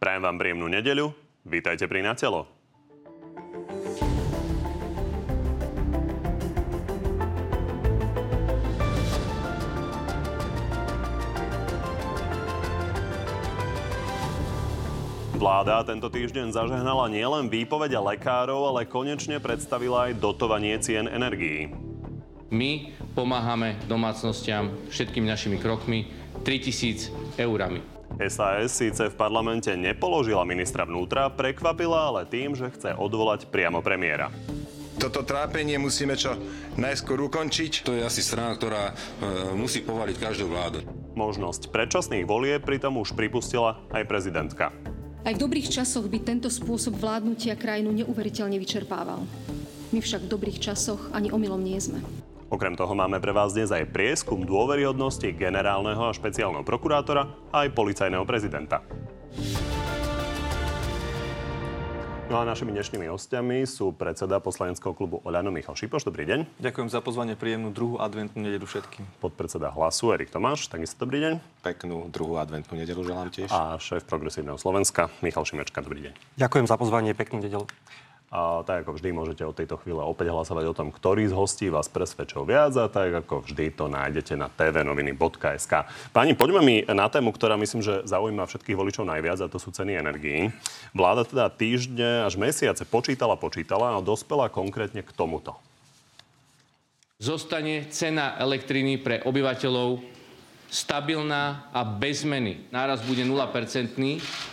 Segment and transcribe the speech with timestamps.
[0.00, 1.12] Prajem vám príjemnú nedeľu.
[1.44, 2.48] Vítajte pri Na telo.
[15.36, 21.76] Vláda tento týždeň zažehnala nielen výpovede lekárov, ale konečne predstavila aj dotovanie cien energií.
[22.48, 26.08] My pomáhame domácnostiam všetkými našimi krokmi
[26.40, 27.99] 3000 eurami.
[28.28, 34.28] SAS síce v parlamente nepoložila ministra vnútra, prekvapila ale tým, že chce odvolať priamo premiéra.
[35.00, 36.36] Toto trápenie musíme čo
[36.76, 37.88] najskôr ukončiť.
[37.88, 38.94] To je asi strana, ktorá e,
[39.56, 40.84] musí povaliť každú vládu.
[41.16, 44.68] Možnosť predčasných volie pritom už pripustila aj prezidentka.
[45.24, 49.24] Aj v dobrých časoch by tento spôsob vládnutia krajinu neuveriteľne vyčerpával.
[49.96, 52.04] My však v dobrých časoch ani omylom nie sme.
[52.50, 57.70] Okrem toho máme pre vás dnes aj prieskum dôveryhodnosti generálneho a špeciálneho prokurátora a aj
[57.78, 58.82] policajného prezidenta.
[62.26, 66.10] No a našimi dnešnými hostiami sú predseda poslaneckého klubu Oľano Michal Šipoš.
[66.10, 66.58] Dobrý deň.
[66.58, 69.22] Ďakujem za pozvanie, príjemnú druhú adventnú nedelu všetkým.
[69.22, 71.32] Podpredseda hlasu Erik Tomáš, takisto dobrý deň.
[71.62, 73.46] Peknú druhú adventnú nedelu želám tiež.
[73.54, 76.14] A šéf progresívneho Slovenska Michal Šimečka, dobrý deň.
[76.34, 77.70] Ďakujem za pozvanie, peknú nedelu.
[78.30, 81.66] A tak ako vždy môžete od tejto chvíle opäť hlasovať o tom, ktorý z hostí
[81.66, 85.74] vás presvedčil viac a tak ako vždy to nájdete na tvnoviny.sk.
[86.14, 89.74] Páni, poďme mi na tému, ktorá myslím, že zaujíma všetkých voličov najviac a to sú
[89.74, 90.54] ceny energií.
[90.94, 95.58] Vláda teda týždne až mesiace počítala, počítala a dospela konkrétne k tomuto.
[97.18, 100.19] Zostane cena elektriny pre obyvateľov
[100.70, 102.70] stabilná a bez zmeny.
[102.70, 103.34] Náraz bude 0%,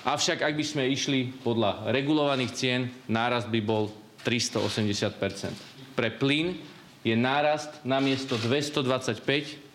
[0.03, 3.93] avšak ak by sme išli podľa regulovaných cien, nárast by bol
[4.25, 5.93] 380%.
[5.93, 6.57] Pre plyn
[7.05, 9.67] je nárast namiesto 225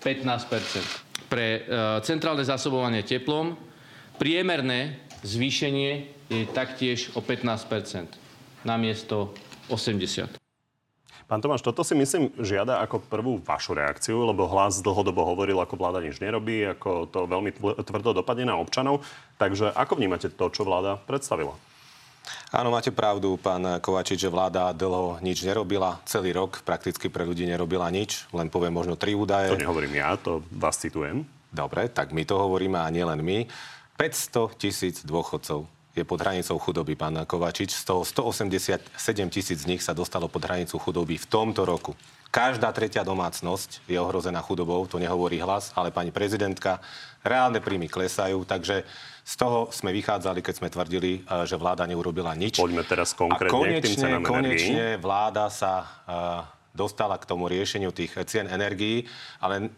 [0.00, 1.26] 15%.
[1.26, 1.60] Pre e,
[2.06, 3.58] centrálne zásobovanie teplom
[4.16, 5.92] priemerné zvýšenie
[6.30, 8.06] je taktiež o 15%
[8.62, 9.34] namiesto
[9.66, 10.45] 80%.
[11.26, 15.74] Pán Tomáš, toto si myslím žiada ako prvú vašu reakciu, lebo hlas dlhodobo hovoril, ako
[15.74, 17.50] vláda nič nerobí, ako to veľmi
[17.82, 19.02] tvrdo dopadne na občanov.
[19.34, 21.58] Takže ako vnímate to, čo vláda predstavila?
[22.54, 25.98] Áno, máte pravdu, pán Kovačič, že vláda dlho nič nerobila.
[26.06, 28.30] Celý rok prakticky pre ľudí nerobila nič.
[28.30, 29.50] Len poviem možno tri údaje.
[29.50, 31.26] To nehovorím ja, to vás citujem.
[31.50, 33.50] Dobre, tak my to hovoríme a nielen my.
[33.98, 37.72] 500 tisíc dôchodcov je pod hranicou chudoby, pán Kovačič.
[37.72, 38.84] Z toho 187
[39.32, 41.96] tisíc z nich sa dostalo pod hranicu chudoby v tomto roku.
[42.28, 46.84] Každá tretia domácnosť je ohrozená chudobou, to nehovorí hlas, ale pani prezidentka,
[47.24, 48.84] reálne príjmy klesajú, takže
[49.26, 52.60] z toho sme vychádzali, keď sme tvrdili, eh, že vláda neurobila nič.
[52.60, 55.86] Poďme teraz konkrétne A konečne, k tým konečne vláda sa uh,
[56.76, 59.08] dostala k tomu riešeniu tých cien energií,
[59.40, 59.72] ale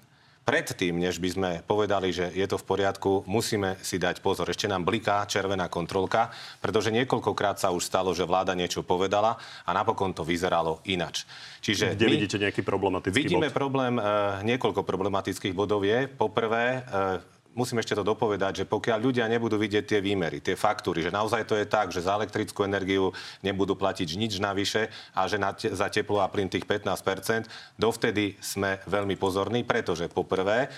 [0.49, 4.49] predtým, než by sme povedali, že je to v poriadku, musíme si dať pozor.
[4.49, 6.33] Ešte nám bliká červená kontrolka,
[6.65, 9.37] pretože niekoľkokrát sa už stalo, že vláda niečo povedala
[9.69, 11.29] a napokon to vyzeralo inač.
[11.61, 13.57] Čiže Kde vidíte nejaký problematický vidíme bod?
[13.61, 14.03] problém, e,
[14.49, 16.09] niekoľko problematických bodov je.
[16.09, 21.03] Poprvé, e, musím ešte to dopovedať, že pokiaľ ľudia nebudú vidieť tie výmery, tie faktúry,
[21.03, 23.11] že naozaj to je tak, že za elektrickú energiu
[23.43, 24.87] nebudú platiť nič navyše
[25.19, 30.07] a že na te, za teplo a plyn tých 15% dovtedy sme veľmi pozorní, pretože
[30.07, 30.69] poprvé e,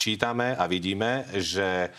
[0.00, 1.92] čítame a vidíme, že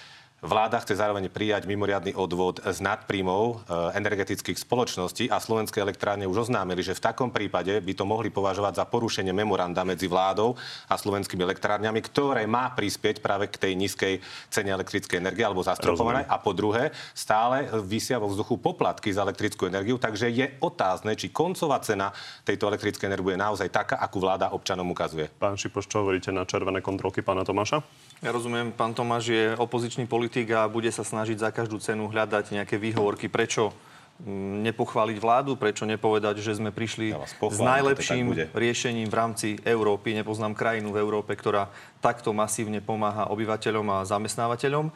[0.46, 3.54] Vláda chce zároveň prijať mimoriadný odvod z nadprímov e,
[3.98, 8.78] energetických spoločností a slovenské elektrárne už oznámili, že v takom prípade by to mohli považovať
[8.78, 10.54] za porušenie memoranda medzi vládou
[10.86, 14.22] a slovenskými elektrárňami, ktoré má prispieť práve k tej nízkej
[14.54, 16.30] cene elektrickej energie alebo zastropovanej.
[16.30, 21.34] A po druhé, stále vysia vo vzduchu poplatky za elektrickú energiu, takže je otázne, či
[21.34, 22.14] koncová cena
[22.46, 25.26] tejto elektrickej energie je naozaj taká, akú vláda občanom ukazuje.
[25.26, 27.82] Pán Šipoš, čo hovoríte na červené kontrolky pána Tomáša?
[28.24, 32.56] Ja rozumiem, pán Tomáš je opozičný politik a bude sa snažiť za každú cenu hľadať
[32.56, 33.76] nejaké výhovorky, prečo
[34.24, 40.16] mm, nepochváliť vládu, prečo nepovedať, že sme prišli ja s najlepším riešením v rámci Európy.
[40.16, 41.68] Nepoznám krajinu v Európe, ktorá
[42.00, 44.96] takto masívne pomáha obyvateľom a zamestnávateľom.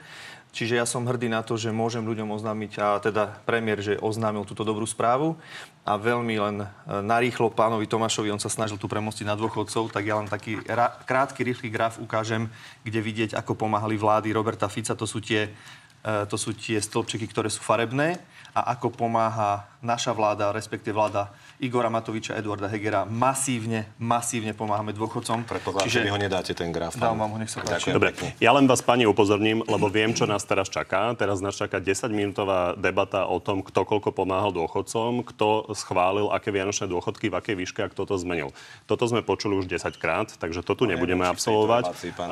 [0.50, 4.50] Čiže ja som hrdý na to, že môžem ľuďom oznámiť, a teda premiér, že oznámil
[4.50, 5.38] túto dobrú správu
[5.86, 6.68] a veľmi len e,
[7.06, 10.98] narýchlo pánovi Tomášovi, on sa snažil tu premostiť na dôchodcov, tak ja len taký ra-
[11.06, 12.50] krátky, rýchly graf ukážem,
[12.82, 14.98] kde vidieť, ako pomáhali vlády Roberta Fica.
[14.98, 15.54] To sú tie,
[16.02, 18.18] e, to sú tie stĺpčiky, ktoré sú farebné
[18.58, 25.44] a ako pomáha naša vláda, respektíve vláda Igora Matoviča, Eduarda Hegera, masívne, masívne pomáhame dôchodcom.
[25.48, 26.96] Predpokladám, že vy ho nedáte ten graf.
[26.96, 27.92] Dám vám ho, nech sa páči.
[27.92, 31.16] Dobre, ja len vás, pani, upozorním, lebo viem, čo nás teraz čaká.
[31.16, 36.88] Teraz nás čaká 10-minútová debata o tom, kto koľko pomáhal dôchodcom, kto schválil, aké vianočné
[36.92, 38.52] dôchodky, v akej výške a kto to zmenil.
[38.88, 41.92] Toto sme počuli už 10 krát, takže to tu nebudeme absolvovať.
[42.16, 42.30] Pán,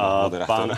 [0.48, 0.70] pán,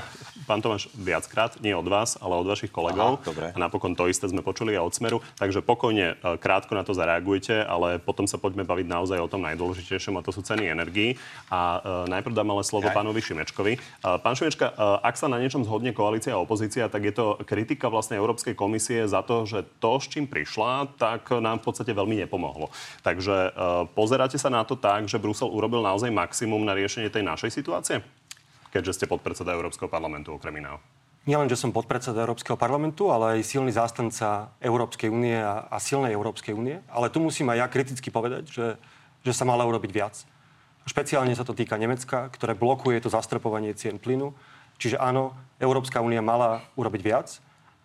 [0.45, 3.21] pán Tomáš, viackrát, nie od vás, ale od vašich kolegov.
[3.21, 3.45] Aha, dobre.
[3.53, 5.17] A napokon to isté sme počuli aj od Smeru.
[5.37, 9.47] Takže pokojne, e, krátko na to zareagujte, ale potom sa poďme baviť naozaj o tom
[9.47, 11.15] najdôležitejšom, a to sú ceny energií.
[11.47, 12.95] A e, najprv dám ale slovo Aj.
[12.99, 13.79] pánovi Šimečkovi.
[13.79, 17.87] E, pán Šimečka, ak sa na niečom zhodne koalícia a opozícia, tak je to kritika
[17.87, 22.19] vlastne Európskej komisie za to, že to, s čím prišla, tak nám v podstate veľmi
[22.27, 22.67] nepomohlo.
[23.07, 23.55] Takže
[23.95, 28.03] pozeráte sa na to tak, že Brusel urobil naozaj maximum na riešenie tej našej situácie?
[28.75, 30.98] Keďže ste podpredseda Európskeho parlamentu okrem iného
[31.29, 36.17] nielen, že som podpredseda Európskeho parlamentu, ale aj silný zástanca Európskej únie a, a silnej
[36.17, 36.81] Európskej únie.
[36.89, 38.67] Ale tu musím aj ja kriticky povedať, že,
[39.21, 40.25] že sa malo urobiť viac.
[40.89, 44.33] Špeciálne sa to týka Nemecka, ktoré blokuje to zastropovanie cien plynu.
[44.81, 47.37] Čiže áno, Európska únia mala urobiť viac.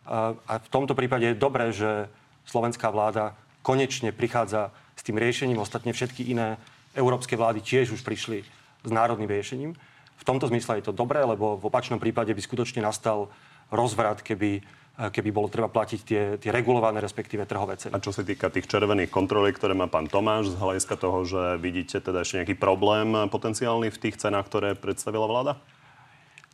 [0.09, 2.09] A, a v tomto prípade je dobré, že
[2.49, 5.61] slovenská vláda konečne prichádza s tým riešením.
[5.61, 6.57] Ostatne všetky iné
[6.97, 8.41] európske vlády tiež už prišli
[8.85, 9.77] s národným riešením.
[10.19, 13.29] V tomto zmysle je to dobré, lebo v opačnom prípade by skutočne nastal
[13.69, 14.65] rozvrat, keby
[14.95, 17.99] keby bolo treba platiť tie, tie regulované, respektíve trhové ceny.
[17.99, 21.59] A čo sa týka tých červených kontroliek, ktoré má pán Tomáš, z hľadiska toho, že
[21.59, 25.59] vidíte teda ešte nejaký problém potenciálny v tých cenách, ktoré predstavila vláda?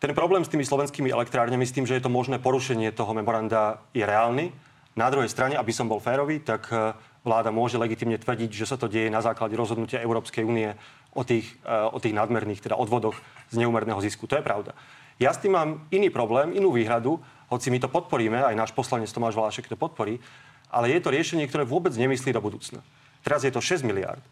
[0.01, 3.85] Ten problém s tými slovenskými elektrárňami, s tým, že je to možné porušenie toho memoranda,
[3.93, 4.49] je reálny.
[4.97, 8.81] Na druhej strane, aby som bol férový, tak eh, vláda môže legitimne tvrdiť, že sa
[8.81, 10.73] to deje na základe rozhodnutia Európskej únie
[11.13, 14.31] o tých, eh, o tých nadmerných teda odvodoch z neúmerného zisku.
[14.31, 14.73] To je pravda.
[15.21, 17.21] Ja s tým mám iný problém, inú výhradu,
[17.53, 20.23] hoci my to podporíme, aj náš poslanec Tomáš Valášek to podporí,
[20.71, 22.81] ale je to riešenie, ktoré vôbec nemyslí do budúcna.
[23.21, 24.23] Teraz je to 6 miliard.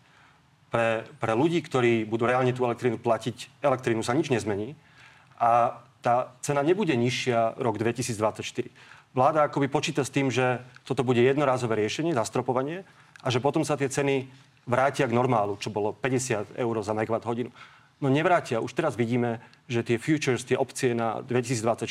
[0.72, 4.78] Pre, pre ľudí, ktorí budú reálne tú elektrínu platiť, elektrínu sa nič nezmení
[5.36, 8.70] a tá cena nebude nižšia rok 2024.
[9.16, 12.84] Vláda akoby počíta s tým, že toto bude jednorázové riešenie, zastropovanie
[13.24, 14.28] a že potom sa tie ceny
[14.68, 17.50] vrátia k normálu, čo bolo 50 eur za megawatt hodinu.
[17.98, 18.62] No nevrátia.
[18.62, 21.88] Už teraz vidíme, že tie futures, tie opcie na 2024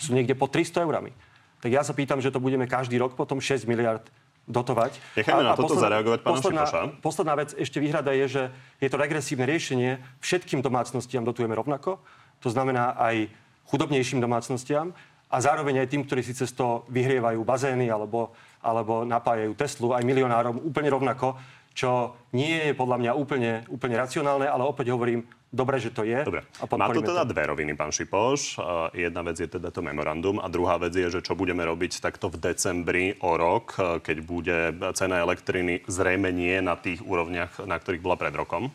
[0.00, 1.12] sú niekde po 300 eurami.
[1.60, 4.04] Tak ja sa pýtam, že to budeme každý rok potom 6 miliard
[4.46, 4.96] dotovať.
[5.18, 6.64] Nechajme na toto posledná, zareagovať pána posledná,
[7.02, 8.42] posledná vec, ešte výhrada je, že
[8.78, 9.98] je to regresívne riešenie.
[10.22, 11.98] Všetkým domácnostiam dotujeme rovnako.
[12.46, 13.26] To znamená aj
[13.66, 14.94] chudobnejším domácnostiam
[15.26, 18.30] a zároveň aj tým, ktorí si cez to vyhrievajú bazény alebo,
[18.62, 21.34] alebo napájajú Teslu, aj milionárom úplne rovnako,
[21.76, 26.24] čo nie je podľa mňa úplne, úplne racionálne, ale opäť hovorím, dobre, že to je.
[26.24, 26.48] Dobre.
[26.56, 27.36] A Má to teda to.
[27.36, 28.56] dve roviny, pán Šipoš.
[28.96, 32.32] Jedna vec je teda to memorandum a druhá vec je, že čo budeme robiť takto
[32.32, 34.56] v decembri o rok, keď bude
[34.96, 38.72] cena elektriny zrejme nie na tých úrovniach, na ktorých bola pred rokom.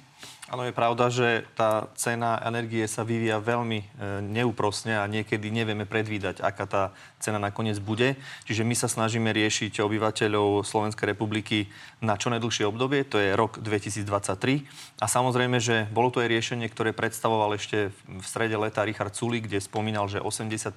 [0.51, 3.85] Áno, je pravda, že tá cena energie sa vyvíja veľmi e,
[4.19, 6.83] neúprosne a niekedy nevieme predvídať, aká tá
[7.23, 8.19] cena nakoniec bude.
[8.43, 11.71] Čiže my sa snažíme riešiť obyvateľov Slovenskej republiky
[12.03, 14.67] na čo najdlhšie obdobie, to je rok 2023.
[14.99, 19.39] A samozrejme, že bolo to aj riešenie, ktoré predstavoval ešte v strede leta Richard Suli,
[19.39, 20.75] kde spomínal, že 85%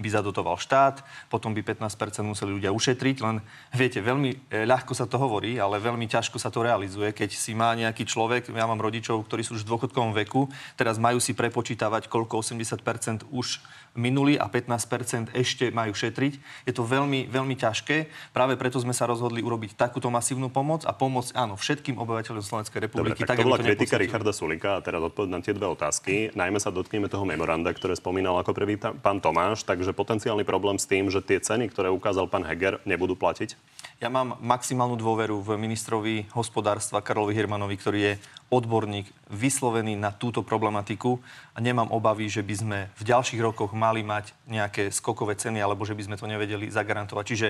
[0.00, 1.92] by zadotoval štát, potom by 15%
[2.24, 3.44] museli ľudia ušetriť, len
[3.76, 7.52] viete, veľmi e, ľahko sa to hovorí, ale veľmi ťažko sa to realizuje, keď si
[7.52, 10.48] má nejaký človek, ja mám rodičov, ktorí sú už v dôchodkovom veku,
[10.78, 13.60] teraz majú si prepočítavať, koľko 80% už
[13.92, 16.64] minuli a 15% ešte majú šetriť.
[16.64, 18.08] Je to veľmi, veľmi ťažké.
[18.32, 22.88] Práve preto sme sa rozhodli urobiť takúto masívnu pomoc a pomôcť, áno, všetkým obyvateľom Slovenskej
[22.88, 23.20] republiky.
[23.20, 25.68] Dobre, tak, tak to bola to kritika Richarda Sulika a teraz odpoveď na tie dve
[25.68, 26.32] otázky.
[26.32, 30.88] Najmä sa dotkneme toho memoranda, ktoré spomínal ako prvý pán Tomáš, takže potenciálny problém s
[30.88, 33.54] tým, že tie ceny, ktoré ukázal pán Heger, nebudú platiť?
[34.00, 38.12] Ja mám maximálnu dôveru v ministrovi hospodárstva Karlovi Hirmanovi, ktorý je
[38.52, 41.16] odborník vyslovený na túto problematiku
[41.56, 45.88] a nemám obavy, že by sme v ďalších rokoch mali mať nejaké skokové ceny alebo
[45.88, 47.24] že by sme to nevedeli zagarantovať.
[47.24, 47.48] Čiže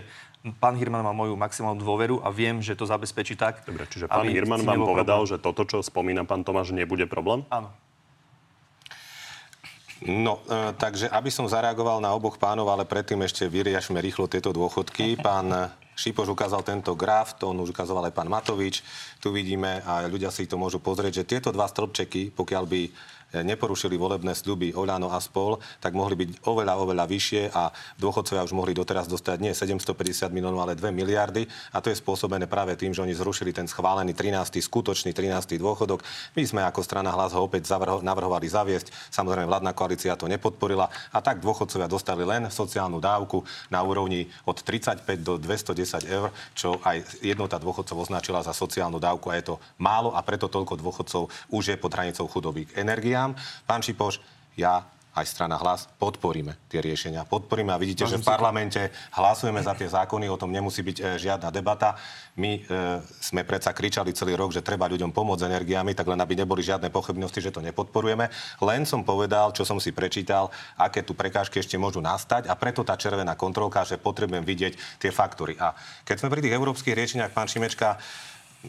[0.62, 3.66] pán Hirman má moju maximálnu dôveru a viem, že to zabezpečí tak.
[3.66, 5.30] Dobre, čiže pán Hirman vám povedal, problém.
[5.35, 7.42] že toto, čo spomína pán Tomáš, nebude problém?
[7.50, 7.75] Áno.
[10.02, 14.50] No, e, takže aby som zareagoval na oboch pánov, ale predtým ešte vyriašme rýchlo tieto
[14.50, 15.18] dôchodky.
[15.18, 15.50] Pán
[15.92, 18.80] Šipoš ukázal tento graf, to on už ukazoval aj pán Matovič.
[19.20, 22.80] Tu vidíme, a ľudia si to môžu pozrieť, že tieto dva stĺpčeky, pokiaľ by
[23.40, 28.52] neporušili volebné sľuby Oľano a spol, tak mohli byť oveľa, oveľa vyššie a dôchodcovia už
[28.52, 31.48] mohli doteraz dostať nie 750 miliónov, ale 2 miliardy.
[31.72, 34.60] A to je spôsobené práve tým, že oni zrušili ten schválený 13.
[34.60, 35.56] skutočný 13.
[35.56, 36.04] dôchodok.
[36.36, 38.92] My sme ako strana hlas ho opäť navrhovali zaviesť.
[39.08, 40.92] Samozrejme, vládna koalícia to nepodporila.
[41.14, 46.76] A tak dôchodcovia dostali len sociálnu dávku na úrovni od 35 do 210 eur, čo
[46.82, 51.22] aj jednota dôchodcov označila za sociálnu dávku a je to málo a preto toľko dôchodcov
[51.48, 52.66] už je pod hranicou chudoby.
[52.74, 53.38] Energia veciam.
[53.67, 54.19] Pán Šipoš,
[54.59, 57.29] ja aj strana hlas, podporíme tie riešenia.
[57.29, 61.02] Podporíme a vidíte, že v parlamente hlasujeme za tie zákony, o tom nemusí byť e,
[61.21, 62.00] žiadna debata.
[62.41, 62.61] My e,
[63.21, 66.88] sme predsa kričali celý rok, že treba ľuďom pomôcť energiami, tak len aby neboli žiadne
[66.88, 68.33] pochybnosti, že to nepodporujeme.
[68.64, 70.49] Len som povedal, čo som si prečítal,
[70.81, 75.12] aké tu prekážky ešte môžu nastať a preto tá červená kontrolka, že potrebujem vidieť tie
[75.12, 75.61] faktory.
[75.61, 75.76] A
[76.09, 78.00] keď sme pri tých európskych riešeniach, pán Šimečka,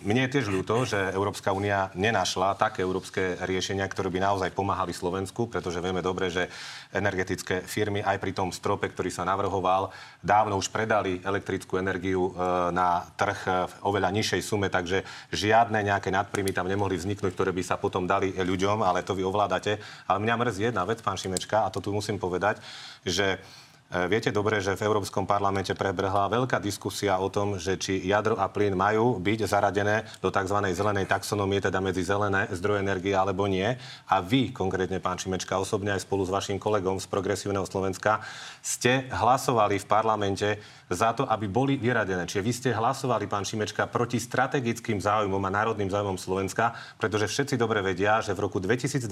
[0.02, 4.90] mne je tiež ľúto, že Európska únia nenašla také európske riešenia, ktoré by naozaj pomáhali
[4.90, 6.50] Slovensku, pretože vieme dobre, že
[6.90, 12.42] energetické firmy aj pri tom strope, ktorý sa navrhoval, dávno už predali elektrickú energiu e,
[12.74, 17.62] na trh v oveľa nižšej sume, takže žiadne nejaké nadprímy tam nemohli vzniknúť, ktoré by
[17.62, 19.78] sa potom dali ľuďom, ale to vy ovládate.
[20.10, 22.58] Ale mňa mrzí jedna vec, pán Šimečka, a to tu musím povedať,
[23.06, 23.62] že E,
[24.10, 28.50] viete dobre, že v Európskom parlamente prebehla veľká diskusia o tom, že či jadro a
[28.50, 30.58] plyn majú byť zaradené do tzv.
[30.74, 33.70] zelenej taxonomie, teda medzi zelené zdroje energie alebo nie.
[34.10, 38.26] A vy, konkrétne pán Čimečka, osobne aj spolu s vašim kolegom z Progresívneho Slovenska,
[38.63, 40.50] ste hlasovali v parlamente
[40.88, 42.24] za to, aby boli vyradené.
[42.24, 47.60] Čiže vy ste hlasovali, pán Šimečka, proti strategickým záujmom a národným záujmom Slovenska, pretože všetci
[47.60, 49.03] dobre vedia, že v roku 2020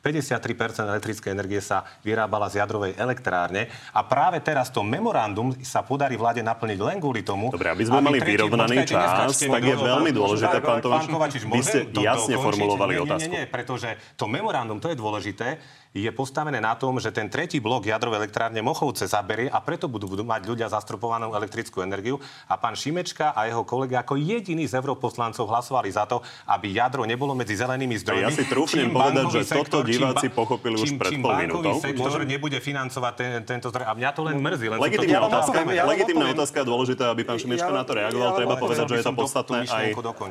[0.00, 6.16] 53% elektrickej energie sa vyrábala z jadrovej elektrárne a práve teraz to memorandum sa podarí
[6.16, 7.52] vláde naplniť len kvôli tomu.
[7.52, 11.84] Dobre, aby sme aby mali vyrovnaný čas, tak je veľmi dôležité, pán Tomáš, vy ste
[12.00, 13.28] jasne formulovali otázku.
[13.28, 15.60] Nie, nie, nie, pretože to memorandum, to je dôležité,
[15.90, 20.06] je postavené na tom, že ten tretí blok jadrovej elektrárne Mochovce zaberie a preto budú,
[20.06, 22.22] budú mať ľudia zastropovanú elektrickú energiu.
[22.46, 27.02] A pán Šimečka a jeho kolega ako jediní z europoslancov hlasovali za to, aby jadro
[27.02, 28.22] nebolo medzi zelenými zdrojmi.
[28.22, 31.74] Ja si trúfnem povedať, že toto diváci pochopili už pred pol minútou.
[31.82, 33.90] sektor nebude financovať ten, tento zdroj.
[33.90, 34.66] A mňa to len mrzí.
[34.70, 38.30] Len legitímna ja otázka, ja legitímna otázka, dôležité, aby pán Šimečka ja, na to reagoval.
[38.30, 39.86] Ja, Treba povedať, že je to podstatné aj,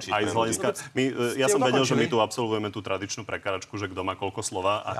[0.08, 0.68] aj z hľadiska.
[0.96, 1.04] My,
[1.36, 4.88] ja som vedel, že my tu absolvujeme tú tradičnú prekáračku, že kto má koľko slova.
[4.88, 4.96] A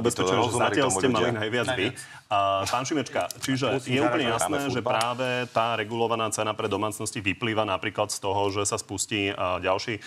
[0.00, 1.86] ubezpečujem, že zatiaľ ste mali najviac vy.
[2.32, 7.62] A, pán Šimečka, čiže je úplne jasné, že práve tá regulovaná cena pre domácnosti vyplýva
[7.68, 10.00] napríklad z toho, že sa spustí ďalší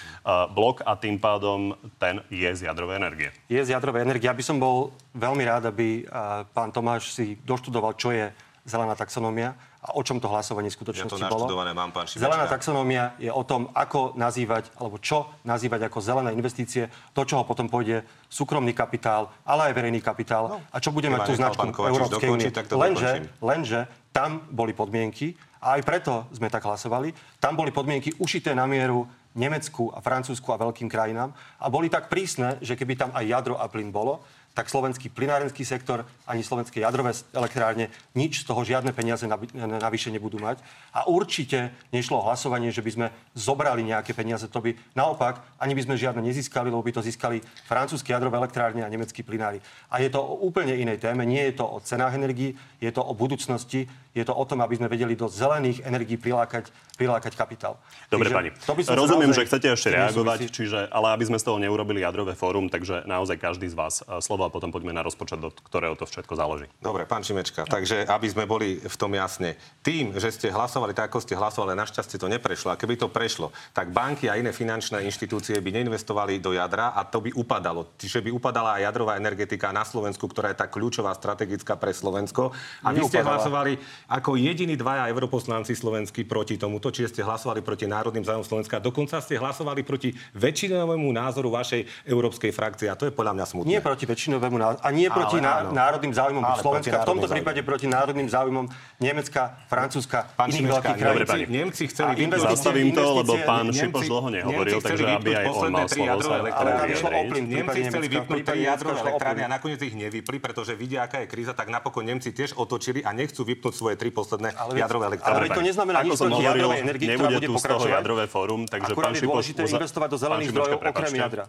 [0.51, 3.29] blok a tým pádom ten je z jadrovej energie.
[3.47, 4.27] Je z jadrovej energie.
[4.27, 6.03] Ja by som bol veľmi rád, aby
[6.51, 8.31] pán Tomáš si doštudoval, čo je
[8.67, 11.53] zelená taxonómia a o čom to hlasovanie skutočnosti ja to bolo.
[11.73, 16.89] Mám, pán Zelená taxonómia je o tom, ako nazývať, alebo čo nazývať ako zelené investície,
[17.13, 21.07] to, čo ho potom pôjde súkromný kapitál, ale aj verejný kapitál no, a čo bude
[21.07, 22.49] mať tú značku Európskej únie.
[22.73, 23.79] Lenže, lenže
[24.09, 27.13] tam boli podmienky a aj preto sme tak hlasovali.
[27.37, 29.05] Tam boli podmienky ušité na mieru
[29.37, 31.29] Nemecku a Francúzsku a veľkým krajinám
[31.61, 34.25] a boli tak prísne, že keby tam aj jadro a plyn bolo,
[34.57, 40.41] tak slovenský plinárenský sektor ani slovenské jadrové elektrárne nič z toho žiadne peniaze navyše nebudú
[40.41, 40.57] mať.
[40.97, 44.49] A určite nešlo o hlasovanie, že by sme zobrali nejaké peniaze.
[44.49, 47.37] To by naopak ani by sme žiadne nezískali, lebo by to získali
[47.69, 49.61] francúzske jadrové elektrárne a nemeckí plinári.
[49.93, 51.21] A je to o úplne inej téme.
[51.21, 53.85] Nie je to o cenách energií, je to o budúcnosti,
[54.17, 57.77] je to o tom, aby sme vedeli do zelených energií prilákať, prilákať kapitál.
[58.09, 58.49] Dobre, pani.
[58.89, 63.05] Rozumiem, že chcete ešte reagovať, čiže, ale aby sme z toho neurobili jadrové fórum, takže
[63.05, 66.33] naozaj každý z vás eh, slovo a potom poďme na rozpočet, do ktorého to všetko
[66.33, 66.65] záleží.
[66.79, 69.59] Dobre, pán Šimečka, takže aby sme boli v tom jasne.
[69.83, 72.73] Tým, že ste hlasovali tak, ako ste hlasovali, našťastie to neprešlo.
[72.73, 77.03] A keby to prešlo, tak banky a iné finančné inštitúcie by neinvestovali do jadra a
[77.03, 77.91] to by upadalo.
[77.99, 82.53] Čiže by upadala aj jadrová energetika na Slovensku, ktorá je tak kľúčová, strategická pre Slovensko.
[82.85, 87.89] A vy ste hlasovali ako jediní dvaja europoslanci slovenskí proti tomuto, čiže ste hlasovali proti
[87.89, 88.77] národným zájmom Slovenska.
[88.77, 92.87] Dokonca ste hlasovali proti väčšinovému názoru vašej európskej frakcie.
[92.87, 93.69] A to je podľa mňa smutné.
[93.73, 94.79] Nie proti väčšinovému názoru.
[94.85, 96.95] A nie proti ale, národným záujmom ale Slovenska.
[97.01, 98.65] V tomto prípade proti národným záujmom
[99.01, 101.47] Nemecka, Francúzska, pán iných veľkých krajín.
[101.49, 102.45] Nemci chceli vypnúť...
[102.47, 107.79] Zastavím to, lebo pán Šipoš dlho nehovoril, takže aby aj on mal slovo sa Nemci
[107.89, 111.67] chceli vypnúť tri jadrové elektrárne a nakoniec ich nevypli, pretože vidia, aká je kríza, tak
[111.73, 115.49] napokon Nemci tiež otočili a nechcú vypnúť svoje tri posledné jadrové elektrárne.
[115.49, 117.97] Ale to neznamená nič proti jadrovej energii, ktorá bude pokračovať.
[117.97, 119.17] jadrové fórum, takže pán Šipoš...
[119.17, 121.45] je dôležité investovať do zelených zdrojov okrem jadra.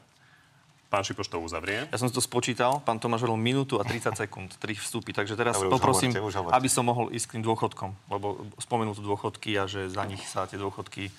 [0.89, 1.85] Pán Šipoš to uzavrie.
[1.93, 5.37] Ja som si to spočítal, pán Tomáš hovoril minútu a 30 sekúnd, 3 vstupy, takže
[5.37, 6.57] teraz Dobre, poprosím, hovorte, hovorte.
[6.57, 10.25] aby som mohol ísť k tým dôchodkom, lebo spomenul tu dôchodky a že za nich
[10.25, 11.13] sa tie dôchodky e,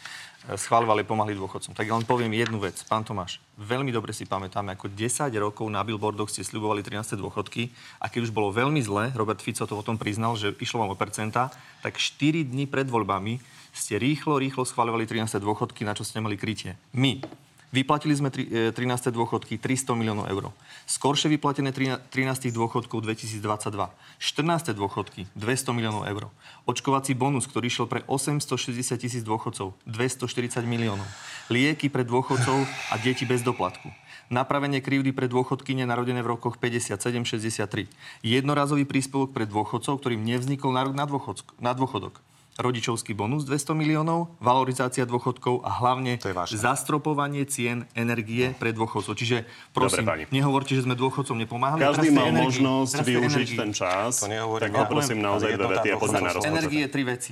[0.57, 1.77] schváľovali pomaly dôchodcom.
[1.77, 3.37] Tak ja len poviem jednu vec, pán Tomáš.
[3.61, 7.13] Veľmi dobre si pamätáme, ako 10 rokov na billboardoch ste sľubovali 13.
[7.21, 7.69] dôchodky
[8.01, 10.93] a keď už bolo veľmi zle, Robert Fico to o tom priznal, že išlo vám
[10.93, 11.53] o percentá,
[11.85, 13.37] tak 4 dní pred voľbami
[13.69, 15.37] ste rýchlo, rýchlo schváľovali 13.
[15.37, 16.73] dôchodky, na čo ste mali krytie.
[16.89, 17.21] My,
[17.69, 19.13] Vyplatili sme tri- e, 13.
[19.13, 20.49] dôchodky 300 miliónov eur.
[20.89, 22.49] Skoršie vyplatené trina- 13.
[22.49, 23.93] dôchodkov 2022.
[24.17, 24.73] 14.
[24.73, 26.33] dôchodky 200 miliónov eur.
[26.65, 31.05] Očkovací bonus, ktorý išiel pre 860 tisíc dôchodcov 240 miliónov.
[31.53, 33.93] Lieky pre dôchodcov a deti bez doplatku.
[34.33, 37.85] Napravenie krivdy pre dôchodkyne narodené v rokoch 57-63.
[38.25, 42.17] Jednorazový príspevok pre dôchodcov, ktorým nevznikol nárok na, dôchodsk- na dôchodok
[42.57, 46.57] rodičovský bonus 200 miliónov, valorizácia dôchodkov a hlavne To je vážne.
[46.57, 49.13] zastropovanie cien energie pre dôchodcov.
[49.13, 50.33] Čiže prosím, Dobre, pani.
[50.33, 51.79] nehovorte, že sme dôchodcom nepomáhali.
[51.79, 53.59] Každý mal energii- možnosť využiť energii.
[53.59, 54.19] ten čas.
[54.19, 54.79] To nehovorím tak ja.
[54.81, 56.51] poprosím naozaj dve vety a poďme na rozpočet.
[56.51, 57.31] Energie tri veci.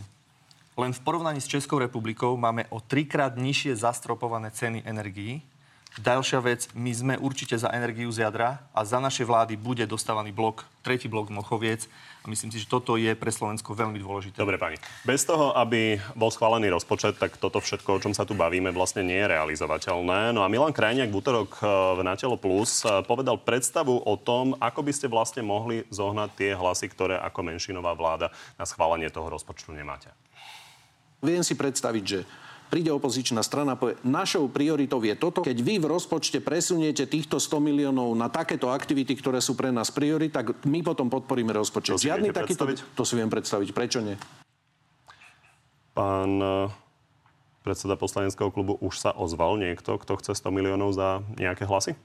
[0.78, 5.42] Len v porovnaní s Českou republikou máme o trikrát nižšie zastropované ceny energií.
[5.98, 10.30] Ďalšia vec, my sme určite za energiu z jadra a za našej vlády bude dostávaný
[10.30, 11.90] blok, tretí blok Mochoviec
[12.28, 14.38] myslím si, že toto je pre Slovensko veľmi dôležité.
[14.38, 14.78] Dobre, pani.
[15.08, 19.02] Bez toho, aby bol schválený rozpočet, tak toto všetko, o čom sa tu bavíme, vlastne
[19.02, 20.36] nie je realizovateľné.
[20.36, 21.66] No a Milan Krajniak v útorok e,
[21.98, 26.52] v Natelo Plus e, povedal predstavu o tom, ako by ste vlastne mohli zohnať tie
[26.54, 28.30] hlasy, ktoré ako menšinová vláda
[28.60, 30.12] na schválenie toho rozpočtu nemáte.
[31.24, 32.20] Viem si predstaviť, že
[32.68, 35.44] príde opozičná strana a povie, našou prioritou je toto.
[35.44, 39.92] Keď vy v rozpočte presuniete týchto 100 miliónov na takéto aktivity, ktoré sú pre nás
[39.92, 41.96] priory, tak my potom podporíme rozpočet.
[41.96, 42.68] To Žiadny takýto...
[42.68, 42.78] predstaviť?
[42.96, 43.70] To si viem predstaviť.
[43.72, 44.16] Prečo nie?
[45.98, 46.70] Pán e,
[47.66, 51.98] predseda poslaneckého klubu, už sa ozval niekto, kto chce 100 miliónov za nejaké hlasy?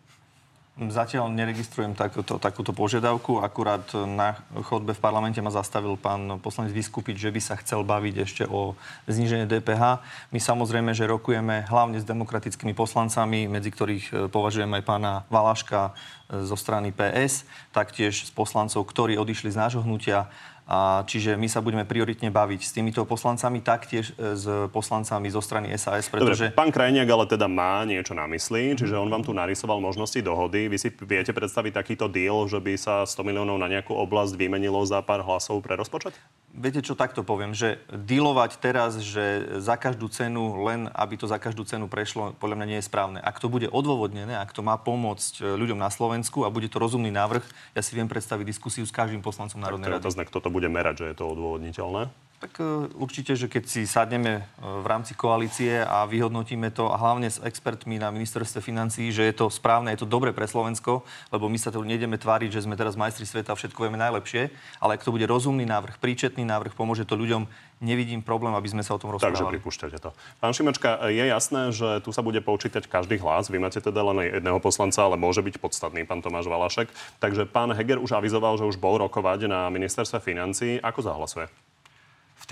[0.73, 3.45] Zatiaľ neregistrujem takúto, takúto požiadavku.
[3.45, 8.15] Akurát na chodbe v parlamente ma zastavil pán poslanec Vyskupiť, že by sa chcel baviť
[8.25, 8.73] ešte o
[9.05, 10.01] znížení DPH.
[10.33, 15.93] My samozrejme, že rokujeme hlavne s demokratickými poslancami, medzi ktorých e, považujem aj pána Valaška
[16.31, 20.29] zo strany PS, taktiež s poslancov, ktorí odišli z nášho hnutia.
[20.63, 25.43] A čiže my sa budeme prioritne baviť s týmito poslancami, taktiež e, s poslancami zo
[25.43, 26.49] strany SAS, pretože...
[26.49, 30.23] Dobre, pán Krajniak ale teda má niečo na mysli, čiže on vám tu narysoval možnosti
[30.23, 30.71] dohody.
[30.71, 34.79] Vy si viete predstaviť takýto deal, že by sa 100 miliónov na nejakú oblasť vymenilo
[34.87, 36.15] za pár hlasov pre rozpočet?
[36.53, 41.41] Viete čo, takto poviem, že dealovať teraz, že za každú cenu, len aby to za
[41.41, 43.25] každú cenu prešlo, podľa mňa nie je správne.
[43.25, 46.77] Ak to bude odôvodnené, ak to má pomôcť e, ľuďom na Slovensku a bude to
[46.77, 47.41] rozumný návrh,
[47.73, 50.05] ja si viem predstaviť diskusiu s každým poslancom Národnej To je rady.
[50.05, 52.13] otázne, kto to bude merať, že je to odôvodniteľné.
[52.43, 56.99] Tak e, určite, že keď si sadneme e, v rámci koalície a vyhodnotíme to a
[56.99, 61.07] hlavne s expertmi na ministerstve financií, že je to správne, je to dobre pre Slovensko,
[61.31, 64.51] lebo my sa tu nejdeme tváriť, že sme teraz majstri sveta a všetko vieme najlepšie,
[64.83, 67.47] ale ak to bude rozumný návrh, príčetný návrh, pomôže to ľuďom,
[67.79, 69.63] nevidím problém, aby sme sa o tom Takže rozprávali.
[69.63, 70.11] pripúšťate to.
[70.43, 73.55] Pán Šimečka, je jasné, že tu sa bude počítať každý hlas.
[73.55, 76.91] Vy máte teda len jedného poslanca, ale môže byť podstatný pán Tomáš Valašek.
[77.23, 80.83] Takže pán Heger už avizoval, že už bol rokovať na ministerstve financií.
[80.83, 81.72] Ako zahlasuje?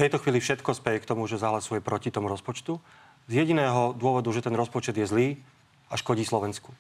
[0.00, 2.80] Tejto chvíli všetko speje k tomu, že zahlasuje proti tomu rozpočtu.
[3.28, 5.28] Z jediného dôvodu, že ten rozpočet je zlý
[5.92, 6.72] a škodí Slovensku.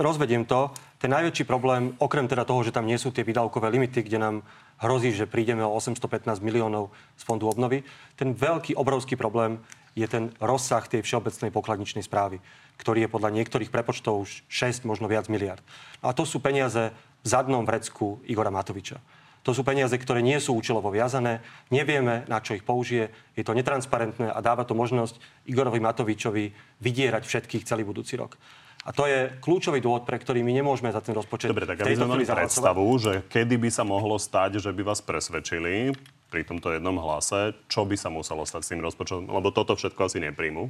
[0.00, 0.72] Rozvediem to.
[0.96, 4.36] Ten najväčší problém, okrem teda toho, že tam nie sú tie výdavkové limity, kde nám
[4.80, 6.88] hrozí, že prídeme o 815 miliónov
[7.20, 7.84] z fondu obnovy,
[8.16, 9.60] ten veľký, obrovský problém
[9.92, 12.40] je ten rozsah tej všeobecnej pokladničnej správy,
[12.80, 15.60] ktorý je podľa niektorých prepočtov už 6, možno viac miliard.
[16.00, 16.88] A to sú peniaze
[17.20, 18.96] v zadnom vrecku Igora Matoviča.
[19.42, 21.42] To sú peniaze, ktoré nie sú účelovo viazané,
[21.74, 25.18] nevieme, na čo ich použije, je to netransparentné a dáva to možnosť
[25.50, 28.38] Igorovi Matovičovi vydierať všetkých celý budúci rok.
[28.82, 31.94] A to je kľúčový dôvod, pre ktorý my nemôžeme za ten rozpočet Dobre, tak aby
[31.94, 35.94] sme mali predstavu, že kedy by sa mohlo stať, že by vás presvedčili
[36.26, 40.10] pri tomto jednom hlase, čo by sa muselo stať s tým rozpočtom, lebo toto všetko
[40.10, 40.66] asi nepríjmu.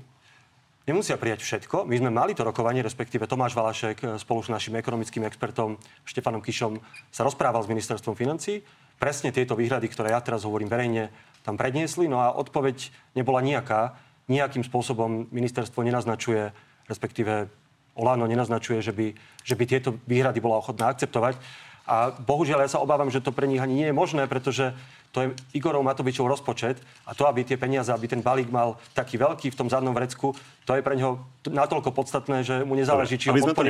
[0.82, 1.86] Nemusia prijať všetko.
[1.86, 6.42] My sme mali to rokovanie, respektíve Tomáš Valašek e, spolu s našim ekonomickým expertom Štefanom
[6.42, 8.66] Kišom sa rozprával s ministerstvom financí.
[8.98, 11.14] Presne tieto výhrady, ktoré ja teraz hovorím verejne,
[11.46, 12.10] tam predniesli.
[12.10, 13.94] No a odpoveď nebola nejaká.
[14.26, 16.50] Nejakým spôsobom ministerstvo nenaznačuje,
[16.90, 17.46] respektíve
[17.94, 19.14] Olano nenaznačuje, že by,
[19.46, 21.38] že by tieto výhrady bola ochotná akceptovať.
[21.86, 24.70] A bohužiaľ ja sa obávam, že to pre nich ani nie je možné, pretože
[25.12, 29.20] to je Igorov Matovičov rozpočet a to, aby tie peniaze, aby ten balík mal taký
[29.20, 30.32] veľký v tom zadnom vrecku,
[30.64, 33.66] to je pre neho natoľko podstatné, že mu nezáleží, či ho aby sme to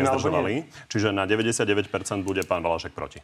[0.87, 1.91] čiže na 99%
[2.23, 3.19] bude pán Valašek proti.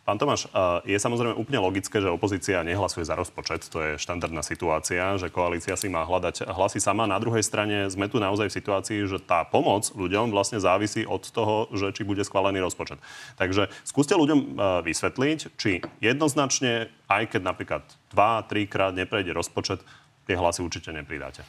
[0.00, 0.48] Pán Tomáš,
[0.88, 3.68] je samozrejme úplne logické, že opozícia nehlasuje za rozpočet.
[3.68, 7.04] To je štandardná situácia, že koalícia si má hľadať hlasy sama.
[7.04, 11.28] Na druhej strane sme tu naozaj v situácii, že tá pomoc ľuďom vlastne závisí od
[11.28, 12.96] toho, že či bude schválený rozpočet.
[13.36, 17.82] Takže skúste ľuďom vysvetliť, či jednoznačne, aj keď napríklad
[18.16, 19.84] 2-3 krát neprejde rozpočet,
[20.24, 21.44] tie hlasy určite nepridáte.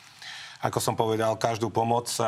[0.62, 2.24] Ako som povedal, každú pomoc E,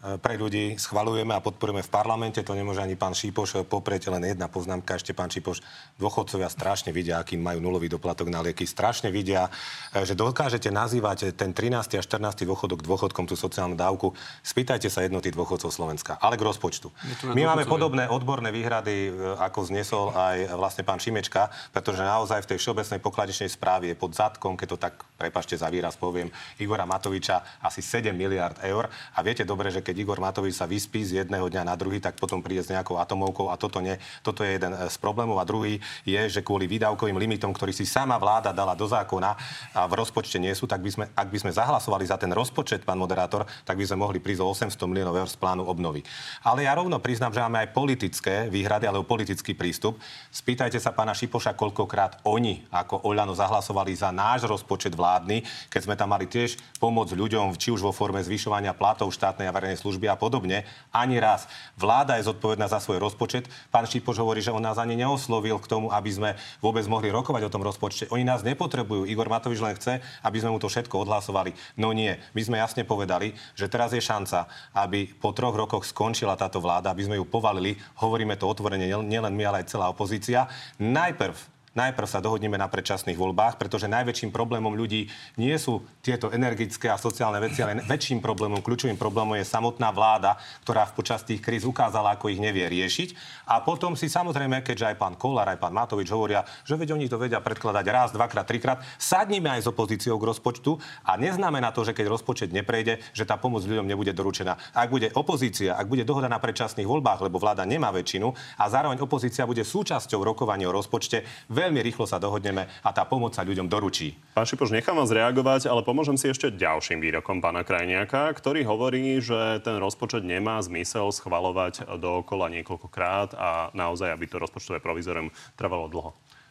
[0.00, 2.40] pre ľudí schvalujeme a podporujeme v parlamente.
[2.40, 4.08] To nemôže ani pán Šípoš poprieť.
[4.08, 5.60] Len jedna poznámka ešte, pán Šípoš.
[6.00, 8.64] Dôchodcovia strašne vidia, aký majú nulový doplatok na lieky.
[8.64, 9.52] Strašne vidia,
[9.92, 12.00] e, že dokážete nazývať ten 13.
[12.00, 12.48] a 14.
[12.48, 14.16] dôchodok dôchodkom tú sociálnu dávku.
[14.40, 16.16] Spýtajte sa jednoty dôchodcov Slovenska.
[16.16, 16.88] Ale k rozpočtu.
[17.36, 22.56] My máme podobné odborné výhrady, e, ako znesol aj vlastne pán Šimečka, pretože naozaj v
[22.56, 26.88] tej všeobecnej pokladečnej správe je pod zadkom, keď to tak, prepašte za výraz poviem, Igora
[26.88, 28.88] Matoviča asi 7 miliard eur.
[29.12, 32.16] A viete dobre, že keď Igor Matovič sa vyspí z jedného dňa na druhý, tak
[32.16, 35.36] potom príde s nejakou atomovkou a toto, nie, toto je jeden z problémov.
[35.36, 35.76] A druhý
[36.08, 39.36] je, že kvôli výdavkovým limitom, ktorý si sama vláda dala do zákona
[39.76, 42.88] a v rozpočte nie sú, tak by sme, ak by sme zahlasovali za ten rozpočet,
[42.88, 46.00] pán moderátor, tak by sme mohli prísť o 800 miliónov eur z plánu obnovy.
[46.40, 50.00] Ale ja rovno priznám, že máme aj politické výhrady alebo politický prístup.
[50.32, 55.98] Spýtajte sa pána Šipoša, koľkokrát oni ako Oľano zahlasovali za náš rozpočet vládny, keď sme
[55.98, 60.06] tam mali tiež pomôcť ľuďom, či už vo forme zvyšovania platov štátnej a verejnej služby
[60.06, 60.62] a podobne.
[60.94, 61.50] Ani raz.
[61.74, 63.50] Vláda je zodpovedná za svoj rozpočet.
[63.74, 66.30] Pán Šipoš hovorí, že on nás ani neoslovil k tomu, aby sme
[66.62, 68.06] vôbec mohli rokovať o tom rozpočte.
[68.14, 69.10] Oni nás nepotrebujú.
[69.10, 71.50] Igor Matovič len chce, aby sme mu to všetko odhlasovali.
[71.74, 72.14] No nie.
[72.38, 74.46] My sme jasne povedali, že teraz je šanca,
[74.78, 77.74] aby po troch rokoch skončila táto vláda, aby sme ju povalili.
[77.98, 80.46] Hovoríme to otvorene nielen my, ale aj celá opozícia.
[80.78, 85.06] Najprv najprv sa dohodneme na predčasných voľbách, pretože najväčším problémom ľudí
[85.38, 90.34] nie sú tieto energické a sociálne veci, ale väčším problémom, kľúčovým problémom je samotná vláda,
[90.66, 93.14] ktorá v počas tých kríz ukázala, ako ich nevie riešiť.
[93.46, 97.06] A potom si samozrejme, keďže aj pán Kolár, aj pán Matovič hovoria, že veď oni
[97.06, 100.74] to vedia predkladať raz, dvakrát, trikrát, sadnime aj s opozíciou k rozpočtu
[101.06, 104.58] a neznamená to, že keď rozpočet neprejde, že tá pomoc ľuďom nebude doručená.
[104.74, 108.98] Ak bude opozícia, ak bude dohoda na predčasných voľbách, lebo vláda nemá väčšinu a zároveň
[109.02, 111.22] opozícia bude súčasťou rokovania o rozpočte,
[111.60, 114.16] veľmi rýchlo sa dohodneme a tá pomoc sa ľuďom doručí.
[114.32, 119.20] Pán Šipoš, nechám vás reagovať, ale pomôžem si ešte ďalším výrokom pána Krajniaka, ktorý hovorí,
[119.20, 125.28] že ten rozpočet nemá zmysel schvalovať dookola niekoľkokrát a naozaj, aby to rozpočtové provizorium
[125.60, 126.10] trvalo dlho.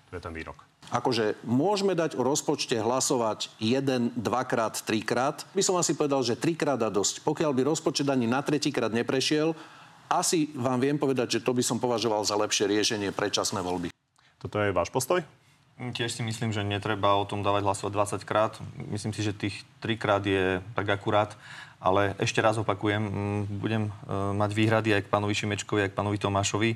[0.09, 0.65] To je ten výrok.
[0.89, 5.45] Akože môžeme dať o rozpočte hlasovať jeden, dvakrát, trikrát.
[5.53, 7.21] By som asi povedal, že trikrát a dosť.
[7.21, 9.53] Pokiaľ by rozpočet ani na tretíkrát neprešiel,
[10.09, 13.93] asi vám viem povedať, že to by som považoval za lepšie riešenie predčasné voľby.
[14.39, 15.19] Toto je váš postoj?
[15.79, 18.53] Mm, tiež si myslím, že netreba o tom dávať hlasovať 20 krát.
[18.91, 21.35] Myslím si, že tých 3 krát je tak akurát.
[21.79, 23.91] Ale ešte raz opakujem, mm, budem e,
[24.35, 26.71] mať výhrady aj k pánovi Šimečkovi, aj k pánovi Tomášovi.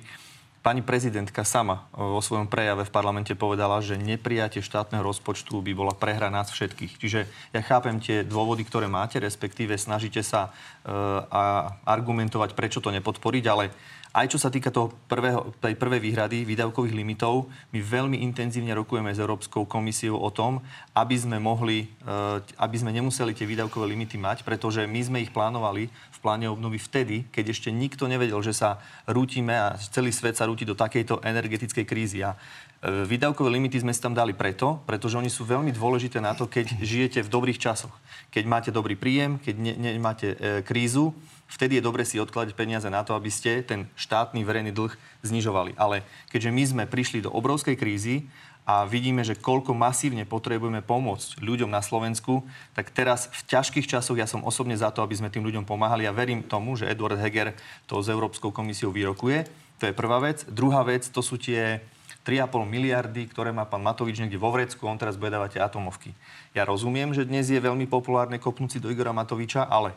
[0.64, 5.76] Pani prezidentka sama e, vo svojom prejave v parlamente povedala, že neprijatie štátneho rozpočtu by
[5.76, 6.96] bola prehra nás všetkých.
[6.96, 11.44] Čiže ja chápem tie dôvody, ktoré máte, respektíve snažíte sa uh, a
[11.84, 13.76] argumentovať, prečo to nepodporiť, ale
[14.14, 19.10] aj čo sa týka toho prvého, tej prvej výhrady výdavkových limitov, my veľmi intenzívne rokujeme
[19.10, 20.62] s Európskou komisiou o tom,
[20.94, 25.34] aby sme mohli, eh, aby sme nemuseli tie výdavkové limity mať, pretože my sme ich
[25.34, 28.78] plánovali v pláne obnovy vtedy, keď ešte nikto nevedel, že sa
[29.10, 32.22] rútime a celý svet sa rúti do takejto energetickej krízy.
[32.22, 36.38] A eh, Výdavkové limity sme si tam dali preto, pretože oni sú veľmi dôležité na
[36.38, 37.98] to, keď žijete v dobrých časoch.
[38.30, 41.14] Keď máte dobrý príjem, keď nemáte ne, e, krízu,
[41.54, 45.78] vtedy je dobre si odkladať peniaze na to, aby ste ten štátny verejný dlh znižovali.
[45.78, 46.02] Ale
[46.34, 48.26] keďže my sme prišli do obrovskej krízy
[48.64, 54.16] a vidíme, že koľko masívne potrebujeme pomôcť ľuďom na Slovensku, tak teraz v ťažkých časoch
[54.16, 57.20] ja som osobne za to, aby sme tým ľuďom pomáhali a verím tomu, že Edward
[57.20, 57.54] Heger
[57.86, 59.46] to s Európskou komisiou vyrokuje.
[59.84, 60.48] To je prvá vec.
[60.48, 61.84] Druhá vec, to sú tie
[62.24, 66.16] 3,5 miliardy, ktoré má pán Matovič niekde vo vrecku, on teraz bude dávať atomovky.
[66.56, 69.92] Ja rozumiem, že dnes je veľmi populárne kopnúci do Igora Matoviča, ale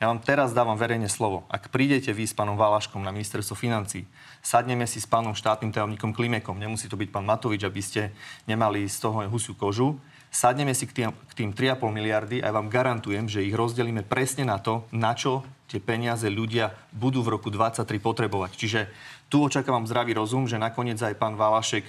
[0.00, 1.44] ja vám teraz dávam verejne slovo.
[1.52, 4.08] Ak prídete vy s pánom Valaškom na ministerstvo financí,
[4.40, 8.08] sadneme si s pánom štátnym tajomníkom Klimekom, nemusí to byť pán Matovič, aby ste
[8.48, 10.00] nemali z toho husiu kožu,
[10.32, 14.00] sadneme si k tým, k tým 3,5 miliardy a ja vám garantujem, že ich rozdelíme
[14.00, 18.50] presne na to, na čo tie peniaze ľudia budú v roku 2023 potrebovať.
[18.56, 18.80] Čiže
[19.30, 21.86] tu očakávam zdravý rozum, že nakoniec aj pán Valašek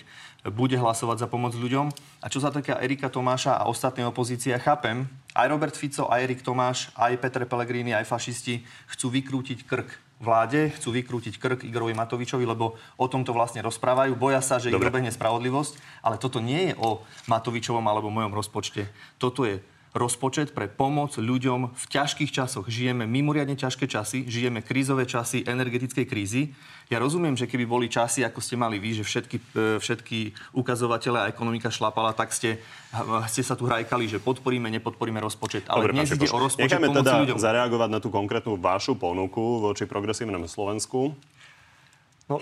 [0.54, 1.89] bude hlasovať za pomoc ľuďom.
[2.21, 6.24] A čo sa týka Erika Tomáša a ostatnej opozície, ja chápem, aj Robert Fico, aj
[6.28, 9.89] Erik Tomáš, aj Petre Pellegrini, aj fašisti chcú vykrútiť krk
[10.22, 14.13] vláde, chcú vykrútiť krk Igorovi Matovičovi, lebo o tomto vlastne rozprávajú.
[14.13, 14.78] Boja sa, že Dobre.
[14.78, 15.74] ich dobehne spravodlivosť,
[16.06, 18.86] ale toto nie je o Matovičovom alebo mojom rozpočte.
[19.17, 19.58] Toto je
[19.91, 22.71] rozpočet pre pomoc ľuďom v ťažkých časoch.
[22.71, 26.56] Žijeme mimoriadne ťažké časy, žijeme krízové časy energetickej krízy.
[26.88, 30.17] Ja rozumiem, že keby boli časy, ako ste mali vy, že všetky, e, všetky
[30.56, 32.63] ukazovatele a ekonomika šlapala, tak ste,
[33.27, 35.67] ste sa tu hrajkali, že podporíme, nepodporíme rozpočet.
[35.67, 37.38] Ale Dobre, dnes ide o rozpočet pomoci teda ľuďom.
[37.39, 41.15] zareagovať na tú konkrétnu vašu ponuku voči progresívnemu Slovensku.
[42.32, 42.39] No,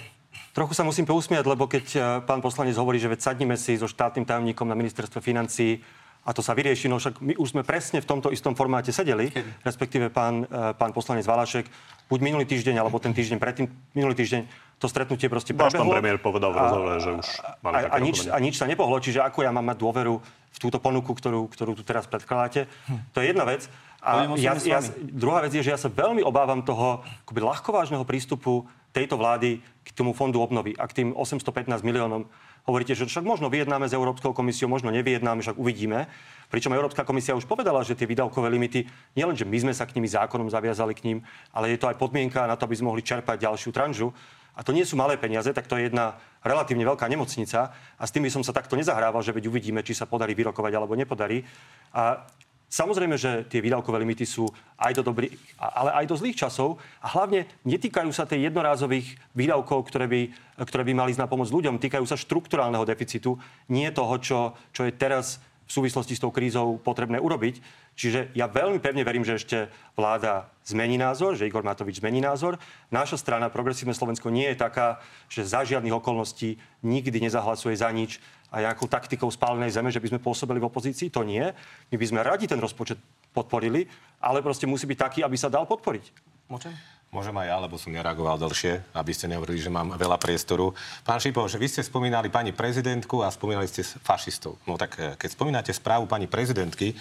[0.54, 3.90] trochu sa musím pousmiať, lebo keď eh, pán poslanec hovorí, že veď sadnime si so
[3.90, 5.82] štátnym tajomníkom na ministerstve financí
[6.26, 9.32] a to sa vyrieši, no však my už sme presne v tomto istom formáte sedeli,
[9.32, 9.64] Kedy?
[9.64, 11.66] respektíve pán, eh, pán poslanec Valašek,
[12.12, 14.42] buď minulý týždeň, alebo ten týždeň predtým, minulý týždeň,
[14.80, 15.96] to stretnutie proste Váš prebehlo.
[15.96, 17.28] premiér povedal v rozhovore, že už
[17.64, 20.16] mali a, a, nič, a nič sa nepohlo, čiže ako ja mám mať dôveru
[20.50, 22.68] v túto ponuku, ktorú, ktorú tu teraz predkladáte,
[23.12, 23.68] to je jedna vec.
[24.00, 24.80] A ja, ja,
[25.12, 28.64] druhá vec je, že ja sa veľmi obávam toho akoby ľahkovážneho prístupu
[28.96, 32.24] tejto vlády k tomu fondu obnovy a k tým 815 miliónom.
[32.68, 36.10] Hovoríte, že však možno vyjednáme s Európskou komisiou, možno nevyjednáme, však uvidíme.
[36.50, 39.94] Pričom Európska komisia už povedala, že tie výdavkové limity, nielen, že my sme sa k
[39.94, 41.18] nimi zákonom zaviazali k ním,
[41.54, 44.10] ale je to aj podmienka na to, aby sme mohli čerpať ďalšiu tranžu.
[44.58, 48.12] A to nie sú malé peniaze, tak to je jedna relatívne veľká nemocnica a s
[48.12, 51.48] tým by som sa takto nezahrával, že veď uvidíme, či sa podarí vyrokovať alebo nepodarí.
[51.96, 52.28] A
[52.70, 54.46] Samozrejme, že tie výdavkové limity sú
[54.78, 59.90] aj do dobrých, ale aj do zlých časov a hlavne netýkajú sa tej jednorázových výdavkov,
[59.90, 60.22] ktoré by,
[60.70, 61.82] ktoré by mali ísť na pomoc ľuďom.
[61.82, 63.42] Týkajú sa štrukturálneho deficitu,
[63.74, 67.62] nie toho, čo, čo je teraz v súvislosti s tou krízou potrebné urobiť.
[67.94, 72.58] Čiže ja veľmi pevne verím, že ešte vláda zmení názor, že Igor Matovič zmení názor.
[72.90, 74.98] Naša strana, Progresívne Slovensko, nie je taká,
[75.30, 78.18] že za žiadnych okolností nikdy nezahlasuje za nič
[78.50, 81.14] a nejakou taktikou spálenej zeme, že by sme pôsobili v opozícii.
[81.14, 81.46] To nie.
[81.94, 82.98] My by sme radi ten rozpočet
[83.30, 83.86] podporili,
[84.18, 86.10] ale proste musí byť taký, aby sa dal podporiť.
[86.50, 86.74] Môžem?
[87.10, 90.78] Môžem aj ja, lebo som nereagoval dlhšie, aby ste nehovorili, že mám veľa priestoru.
[91.02, 94.62] Pán Šipov, že vy ste spomínali pani prezidentku a spomínali ste fašistov.
[94.70, 96.96] No tak e, keď spomínate správu pani prezidentky, e,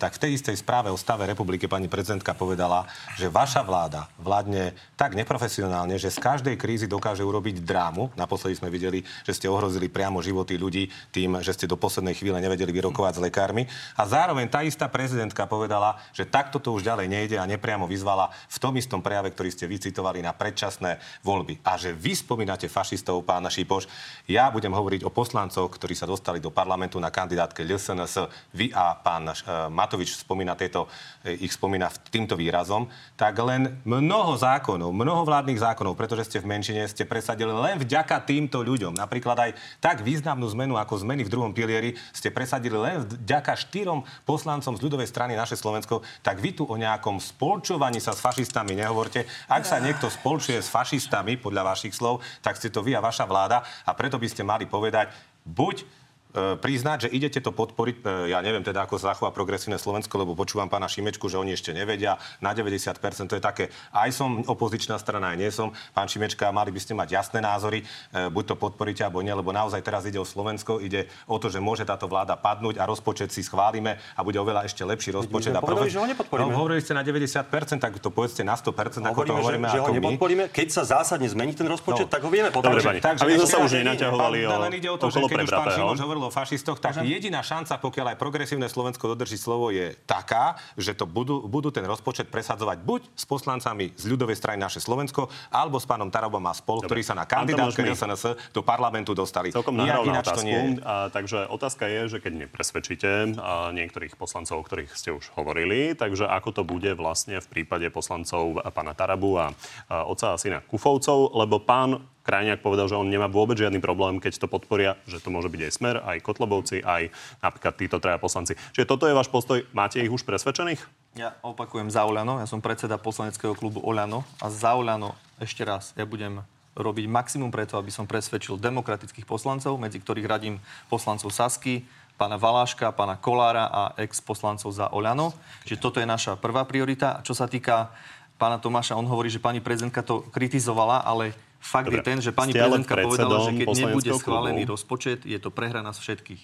[0.00, 2.88] tak v tej istej správe o stave republiky pani prezidentka povedala,
[3.20, 8.08] že vaša vláda vládne tak neprofesionálne, že z každej krízy dokáže urobiť drámu.
[8.16, 12.40] Naposledy sme videli, že ste ohrozili priamo životy ľudí tým, že ste do poslednej chvíle
[12.40, 13.68] nevedeli vyrokovať s lekármi.
[14.00, 18.32] A zároveň tá istá prezidentka povedala, že takto to už ďalej nejde a nepriamo vyzvala
[18.48, 21.66] v tom istom prejave, ktorý ste vycitovali na predčasné voľby.
[21.66, 23.90] A že vy spomínate fašistov, pána Šipoš,
[24.30, 28.30] ja budem hovoriť o poslancoch, ktorí sa dostali do parlamentu na kandidátke LSNS.
[28.54, 29.34] Vy a pán eh,
[29.66, 30.86] Matovič spomína tieto,
[31.26, 32.86] eh, ich spomína týmto výrazom,
[33.18, 38.22] tak len mnoho zákonov, mnoho vládnych zákonov, pretože ste v menšine, ste presadili len vďaka
[38.22, 38.94] týmto ľuďom.
[38.94, 39.50] Napríklad aj
[39.82, 44.82] tak významnú zmenu ako zmeny v druhom pilieri ste presadili len vďaka štyrom poslancom z
[44.86, 49.31] ľudovej strany naše Slovensko, tak vy tu o nejakom spolčovaní sa s fašistami nehovorte.
[49.48, 53.24] Ak sa niekto spolčuje s fašistami, podľa vašich slov, tak ste to vy a vaša
[53.26, 55.12] vláda a preto by ste mali povedať,
[55.46, 56.01] buď
[56.32, 60.66] priznať, že idete to podporiť, e, ja neviem teda, ako zachová progresívne Slovensko, lebo počúvam
[60.66, 65.28] pána Šimečku, že oni ešte nevedia, na 90% to je také, aj som opozičná strana,
[65.28, 65.70] aj nie som.
[65.90, 69.50] Pán Šimečka, mali by ste mať jasné názory, e, buď to podporíte, alebo nie, lebo
[69.50, 73.28] naozaj teraz ide o Slovensko, ide o to, že môže táto vláda padnúť a rozpočet
[73.28, 75.52] si schválime a bude oveľa ešte lepší rozpočet.
[75.52, 76.48] sme a povedali, že ho nepodporíme.
[76.48, 77.44] No, hovorili ste na 90%,
[77.78, 79.98] tak to povedzte na 100%, ako to Hovoríme, hovoríme že, že ho ako my.
[80.00, 80.44] nepodporíme.
[80.48, 82.10] Keď sa zásadne zmení ten rozpočet, No.
[82.10, 82.82] tak ho vieme podporiť.
[82.82, 83.00] pani.
[83.02, 85.68] Aby sme sa už nenaťahovali o- len ide o to, že keď už pán.
[85.72, 90.58] Šimoš hovoril o fašistoch, tak jediná šanca, pokiaľ aj progresívne Slovensko dodrží slovo, je taká,
[90.78, 95.28] že to budú, budú ten rozpočet presadzovať buď s poslancami z ľudovej strany naše Slovensko,
[95.50, 99.50] alebo s pánom Tarabom a spol, ktorí sa na kandidátke SNS do parlamentu dostali.
[99.50, 100.48] Celkom Nijak ináč to otázku.
[100.48, 100.68] nie je.
[100.82, 105.92] A, takže otázka je, že keď nepresvedčíte a niektorých poslancov, o ktorých ste už hovorili,
[105.98, 109.52] takže ako to bude vlastne v prípade poslancov pána Tarabu a,
[109.90, 114.22] a otca a syna Kufovcov, lebo pán Krajniak povedal, že on nemá vôbec žiadny problém,
[114.22, 117.10] keď to podporia, že to môže byť aj Smer, aj Kotlobovci, aj
[117.42, 118.54] napríklad títo traja poslanci.
[118.74, 119.66] Čiže toto je váš postoj.
[119.74, 120.78] Máte ich už presvedčených?
[121.18, 125.92] Ja opakujem za Oľano, ja som predseda poslaneckého klubu Oľano a za Oľano ešte raz,
[125.98, 130.56] ja budem robiť maximum preto, aby som presvedčil demokratických poslancov, medzi ktorých radím
[130.88, 131.84] poslancov Sasky,
[132.16, 135.36] pána Valáška, pána Kolára a ex-poslancov za Oľano.
[135.68, 137.20] Čiže toto je naša prvá priorita.
[137.20, 137.92] A čo sa týka
[138.40, 142.02] pána Tomáša, on hovorí, že pani prezidentka to kritizovala, ale fakt Dobre.
[142.02, 144.22] je ten, že pani prezidentka povedala, že keď nebude poslaneckého klubu.
[144.26, 146.42] schválený rozpočet, je to prehra nás všetkých.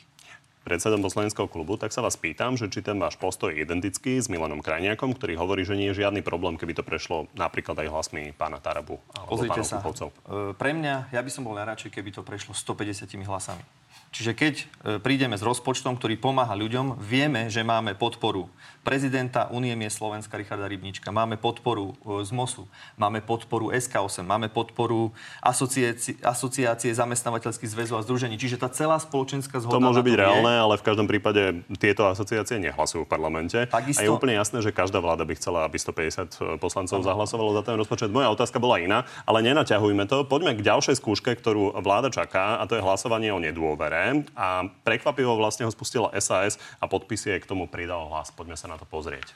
[0.69, 4.29] predsedom poslaneckého klubu, tak sa vás pýtam, že či ten váš postoj je identický s
[4.29, 8.37] Milanom Krajniakom, ktorý hovorí, že nie je žiadny problém, keby to prešlo napríklad aj hlasmi
[8.37, 10.13] pána Tarabu alebo Pozrite sa, Kupovcov.
[10.13, 13.65] e, pre mňa, ja by som bol najradšej, keby to prešlo 150 hlasami.
[14.09, 14.65] Čiže keď e,
[14.99, 18.49] prídeme s rozpočtom, ktorý pomáha ľuďom, vieme, že máme podporu
[18.89, 22.65] prezidenta Unie mie Slovenska Richarda Rybnička, máme podporu e, z MOSu,
[22.97, 25.13] máme podporu SK8, máme podporu
[25.45, 28.41] asociácie, asociácie zamestnávateľských zväzov a združení.
[28.41, 29.77] Čiže tá celá spoločenská zhoda...
[29.77, 33.69] To môže byť reálne, ale v každom prípade tieto asociácie nehlasujú v parlamente.
[33.69, 34.01] Takisto...
[34.01, 37.77] A je úplne jasné, že každá vláda by chcela, aby 150 poslancov zahlasovalo za ten
[37.77, 38.09] rozpočet.
[38.09, 40.25] Moja otázka bola iná, ale nenaťahujme to.
[40.25, 43.98] Poďme k ďalšej skúške, ktorú vláda čaká, a to je hlasovanie o nedôvere.
[44.39, 48.31] A prekvapivo vlastne ho spustila SAS a podpisy k tomu pridal hlas.
[48.33, 49.35] Poďme sa na to pozrieť.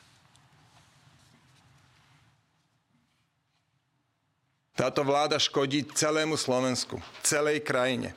[4.73, 8.17] Táto vláda škodí celému Slovensku, celej krajine.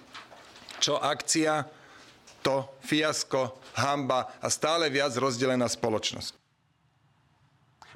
[0.79, 1.67] Čo akcia,
[2.39, 6.31] to fiasko, hamba a stále viac rozdelená spoločnosť.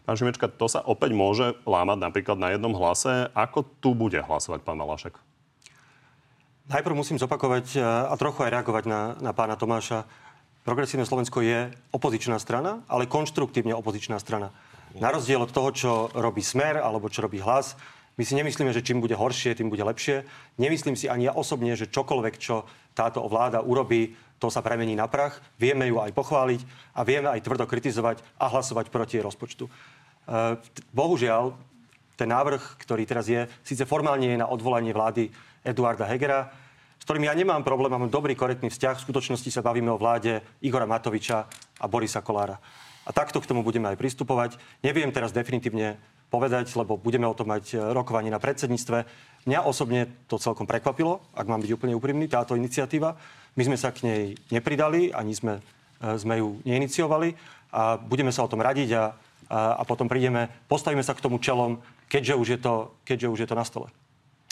[0.04, 3.30] Pán Šimečka, to sa opäť môže lámať napríklad na jednom hlase.
[3.38, 5.29] Ako tu bude hlasovať pán Malašek?
[6.70, 10.06] Najprv musím zopakovať a trochu aj reagovať na, na pána Tomáša.
[10.62, 14.54] Progresívne Slovensko je opozičná strana, ale konštruktívne opozičná strana.
[14.94, 17.74] Na rozdiel od toho, čo robí Smer alebo čo robí Hlas,
[18.22, 20.30] my si nemyslíme, že čím bude horšie, tým bude lepšie.
[20.62, 25.10] Nemyslím si ani ja osobne, že čokoľvek, čo táto vláda urobí, to sa premení na
[25.10, 25.42] prach.
[25.58, 26.62] Vieme ju aj pochváliť
[26.94, 29.66] a vieme aj tvrdo kritizovať a hlasovať proti rozpočtu.
[29.66, 29.72] E,
[30.94, 31.58] bohužiaľ,
[32.14, 35.34] ten návrh, ktorý teraz je, síce formálne je na odvolanie vlády
[35.70, 36.50] Eduarda Hegera,
[37.00, 39.00] s ktorými ja nemám problém, mám dobrý, korektný vzťah.
[39.00, 41.48] V skutočnosti sa bavíme o vláde Igora Matoviča
[41.80, 42.60] a Borisa Kolára.
[43.08, 44.60] A takto k tomu budeme aj pristupovať.
[44.84, 45.96] Neviem teraz definitívne
[46.30, 48.98] povedať, lebo budeme o tom mať e, rokovanie na predsedníctve.
[49.50, 53.18] Mňa osobne to celkom prekvapilo, ak mám byť úplne úprimný, táto iniciatíva.
[53.58, 55.58] My sme sa k nej nepridali, ani sme,
[55.98, 57.34] e, sme ju neiniciovali
[57.74, 59.04] a budeme sa o tom radiť a,
[59.50, 62.74] a, a potom prídeme, postavíme sa k tomu čelom, keďže už je to,
[63.10, 63.90] keďže už je to na stole.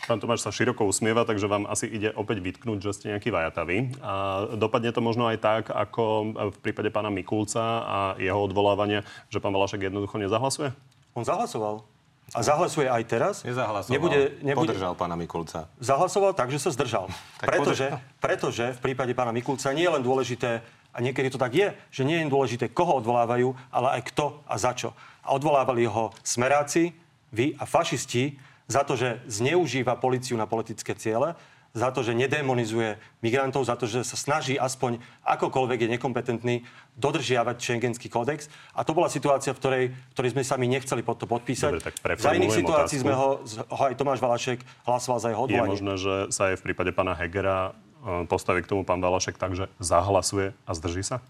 [0.07, 3.99] Pán Tomáš sa široko usmieva, takže vám asi ide opäť vytknúť, že ste nejaký vajataví.
[3.99, 9.43] A dopadne to možno aj tak, ako v prípade pána Mikulca a jeho odvolávania, že
[9.43, 10.71] pán Valašek jednoducho nezahlasuje?
[11.11, 11.83] On zahlasoval.
[12.31, 13.35] A zahlasuje aj teraz.
[13.43, 13.91] Nezahlasoval.
[13.91, 14.71] Nebude, nebude...
[14.71, 15.67] Podržal pána Mikulca.
[15.79, 17.11] Zahlasoval tak, že sa zdržal.
[17.43, 17.91] pretože,
[18.23, 20.63] pretože v prípade pána Mikulca nie je len dôležité,
[20.95, 24.55] a niekedy to tak je, že nie je dôležité, koho odvolávajú, ale aj kto a
[24.55, 24.97] za čo.
[25.21, 26.95] A odvolávali ho smeráci,
[27.29, 31.35] vy a fašisti, za to, že zneužíva policiu na politické ciele,
[31.77, 36.55] za to, že nedemonizuje migrantov, za to, že sa snaží aspoň akokoľvek je nekompetentný
[36.97, 38.49] dodržiavať šengenský kódex.
[38.73, 41.71] A to bola situácia, v ktorej, v ktorej sme sami nechceli pod to podpísať.
[41.77, 45.69] Dobre, za iných situácií sme ho, ho, aj Tomáš Valašek hlasoval za jeho odvolanie.
[45.69, 49.37] Je možné, že sa aj v prípade pána Hegera e, postaví k tomu pán Valašek
[49.37, 51.21] tak, že zahlasuje a zdrží sa?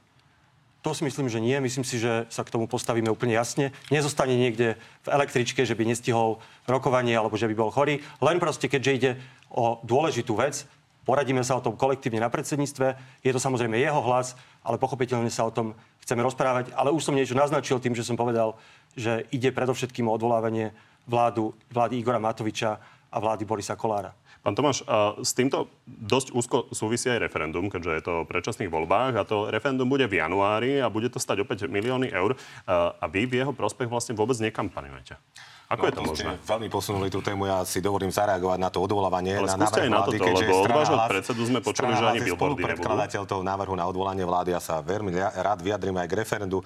[0.85, 1.57] To si myslím, že nie.
[1.59, 3.75] Myslím si, že sa k tomu postavíme úplne jasne.
[3.89, 7.99] Nezostane niekde v električke, že by nestihol rokovanie alebo že by bol chorý.
[8.21, 9.11] Len proste, keďže ide
[9.49, 10.69] o dôležitú vec,
[11.03, 12.99] poradíme sa o tom kolektívne na predsedníctve.
[13.23, 15.73] Je to samozrejme jeho hlas, ale pochopiteľne sa o tom
[16.05, 16.71] chceme rozprávať.
[16.75, 18.55] Ale už som niečo naznačil tým, že som povedal,
[18.93, 20.71] že ide predovšetkým o odvolávanie
[21.07, 24.11] vládu, vlády Igora Matoviča a vlády Borisa Kolára.
[24.47, 24.79] Pán Tomáš,
[25.19, 29.51] s týmto dosť úzko súvisí aj referendum, keďže je to o predčasných voľbách a to
[29.51, 32.31] referendum bude v januári a bude to stať opäť milióny eur
[32.71, 35.19] a vy v jeho prospech vlastne vôbec nekampanujete.
[35.67, 36.31] Ako no, je to možné?
[36.47, 39.35] Veľmi posunuli tú tému, ja si dovolím zareagovať na to odvolávanie.
[39.35, 42.63] Ale na návrh aj na toto, lebo od vášho predsedu sme počuli, že ani billboardy
[42.63, 43.27] nebudú.
[43.27, 45.11] toho návrhu na odvolanie vlády, ja sa veľmi
[45.43, 46.63] rád vyjadrím aj k referendu.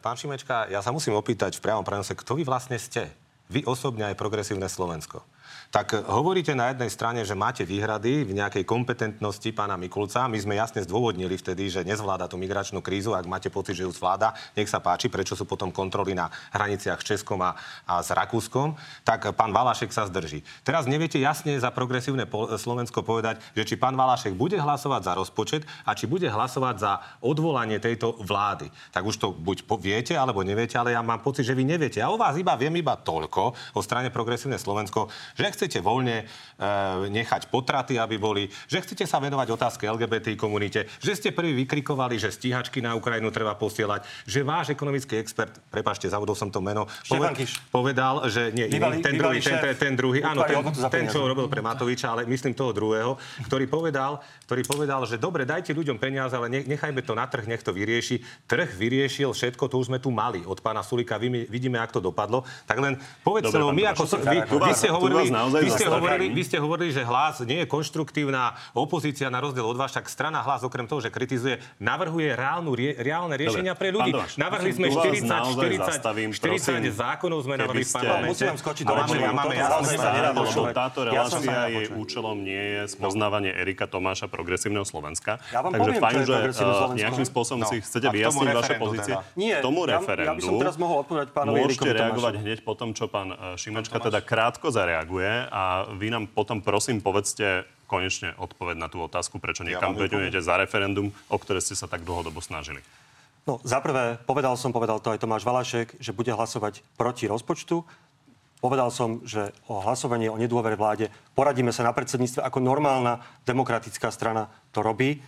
[0.00, 3.12] Pán Šimečka, ja sa musím opýtať v priamom prenose, kto vy vlastne ste?
[3.52, 5.20] Vy osobne aj progresívne Slovensko
[5.70, 10.26] tak hovoríte na jednej strane, že máte výhrady v nejakej kompetentnosti pána Mikulca.
[10.26, 13.14] My sme jasne zdôvodnili vtedy, že nezvláda tú migračnú krízu.
[13.14, 16.98] Ak máte pocit, že ju zvláda, nech sa páči, prečo sú potom kontroly na hraniciach
[16.98, 17.54] s Českom a,
[17.86, 18.74] a s Rakúskom,
[19.06, 20.42] tak pán Valašek sa zdrží.
[20.66, 22.26] Teraz neviete jasne za progresívne
[22.58, 26.98] Slovensko povedať, že či pán Valašek bude hlasovať za rozpočet a či bude hlasovať za
[27.22, 28.66] odvolanie tejto vlády.
[28.90, 32.02] Tak už to buď viete, alebo neviete, ale ja mám pocit, že vy neviete.
[32.02, 35.06] A o vás iba viem iba toľko o strane progresívne Slovensko,
[35.38, 36.26] že chcete voľne e,
[37.12, 42.16] nechať potraty, aby boli, že chcete sa venovať otázke LGBT komunite, že ste prvý vykrikovali,
[42.16, 46.88] že stíhačky na Ukrajinu treba posielať, že váš ekonomický expert, prepašte, zavodol som to meno,
[47.04, 47.36] poved,
[47.68, 50.56] povedal, že nie, iný, ten, druhý, ten, ten, ten druhý, áno, ten,
[50.88, 55.44] ten, čo robil pre Matoviča, ale myslím toho druhého, ktorý povedal, ktorý povedal, že dobre,
[55.44, 58.22] dajte ľuďom peniaze, ale nechajme to na trh, nech to vyrieši.
[58.48, 62.38] Trh vyriešil všetko, to už sme tu mali od pána Sulika, vidíme, ako to dopadlo.
[62.64, 62.96] Tak len
[63.26, 64.02] povedzte, my ako...
[64.30, 67.66] Vy, vy ste hovorili, naozaj vy, ste hovorili, vy ste hovorili, že hlas nie je
[67.66, 72.70] konštruktívna opozícia na rozdiel od vás, však strana hlas okrem toho, že kritizuje, navrhuje reálnu,
[72.70, 74.12] rie, reálne riešenia pre ľudí.
[74.12, 76.92] pán Navrhli sme tu vás 40, naozaj 40, zastavím, 40 prosím.
[76.92, 78.30] zákonov sme navrhli v parlamente.
[78.30, 79.96] Musím skočiť do reči, máme, jasné
[80.72, 85.42] táto relácia jej účelom nie je spoznávanie Erika Tomáša progresívneho Slovenska.
[85.50, 86.94] Ja vám Takže poviem, fajn, že Slovensko.
[86.94, 87.66] nejakým spôsobom No.
[87.66, 89.12] si chcete vyjasniť vaše referendu pozície.
[89.12, 89.36] teda.
[89.36, 92.58] Nie, K tomu ja- ja by referendu som teraz mohol odpovedať pánovi môžete reagovať hneď
[92.60, 97.64] po tom, čo pán eh, Šimečka teda krátko zareaguje a vy nám potom prosím povedzte
[97.90, 102.06] konečne odpoveď na tú otázku, prečo Ja nekampaňujete za referendum, o ktoré ste sa tak
[102.06, 102.78] dlhodobo snažili.
[103.48, 107.82] No, za prvé, povedal som, povedal to aj Tomáš Valašek, že bude hlasovať proti rozpočtu.
[108.60, 114.12] Povedal som, že o hlasovanie o nedôvere vláde poradíme sa na predsedníctve, ako normálna demokratická
[114.12, 115.24] strana to robí.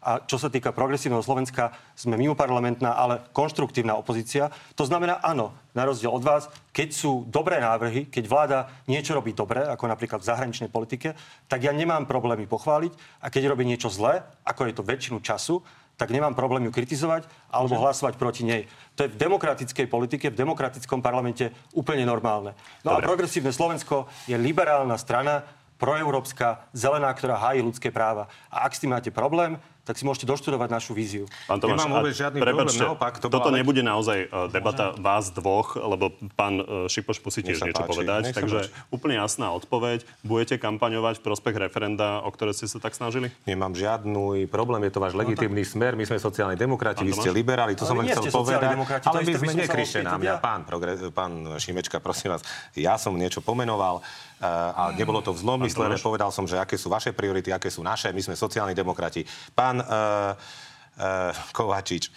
[0.00, 4.48] A čo sa týka progresívneho Slovenska, sme mimoparlamentná, ale konštruktívna opozícia.
[4.72, 8.58] To znamená, áno, na rozdiel od vás, keď sú dobré návrhy, keď vláda
[8.88, 11.12] niečo robí dobre, ako napríklad v zahraničnej politike,
[11.52, 12.96] tak ja nemám problémy pochváliť.
[13.20, 15.60] A keď robí niečo zlé, ako je to väčšinu času,
[16.00, 18.64] tak nemám problém ju kritizovať alebo hlasovať proti nej.
[18.96, 22.56] To je v demokratickej politike, v demokratickom parlamente úplne normálne.
[22.80, 23.12] No a Dobre.
[23.12, 25.44] progresívne Slovensko je liberálna strana,
[25.80, 28.28] proeurópska, zelená, ktorá hájí ľudské práva.
[28.52, 29.56] A ak s tým máte problém,
[29.90, 31.26] tak si môžete doštudovať našu víziu.
[31.50, 34.94] Pán Tomáš, Nemám vôbec žiadny prepáčte, problém, naopak, to toto bola- nebude naozaj e, debata
[34.94, 38.22] vás dvoch, lebo pán e, Šipoš musí tiež niečo páči, povedať.
[38.30, 38.88] Takže páči.
[38.88, 40.06] úplne jasná odpoveď.
[40.22, 43.34] Budete kampaňovať v prospech referenda, o ktoré ste sa tak snažili?
[43.44, 45.98] Nemám žiadny problém, je to váš legitímny smer.
[45.98, 48.78] My sme sociálni demokrati, vy ste liberáli, to Ale som len chcel povedať.
[49.02, 50.14] Ale my sme nekrištenámia.
[50.14, 50.38] spýtať ja.
[50.38, 52.46] Pán, progre- pán Šimečka, prosím vás,
[52.78, 53.98] ja som niečo pomenoval
[54.40, 56.00] a nebolo to v zlom myslené.
[56.00, 58.08] Povedal som, že aké sú vaše priority, aké sú naše.
[58.08, 59.20] My sme sociálni demokrati.
[59.52, 62.08] Pán uh, uh, Kovačič,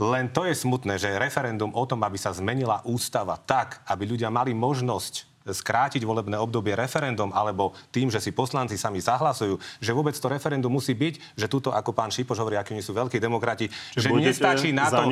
[0.00, 4.32] len to je smutné, že referendum o tom, aby sa zmenila ústava tak, aby ľudia
[4.32, 10.14] mali možnosť skrátiť volebné obdobie referendum alebo tým, že si poslanci sami zahlasujú, že vôbec
[10.14, 14.08] to referendum musí byť, že tuto, ako pán Šipoš hovorí, akí sú veľkí demokrati, že
[14.08, 15.02] budete nestačí na, to,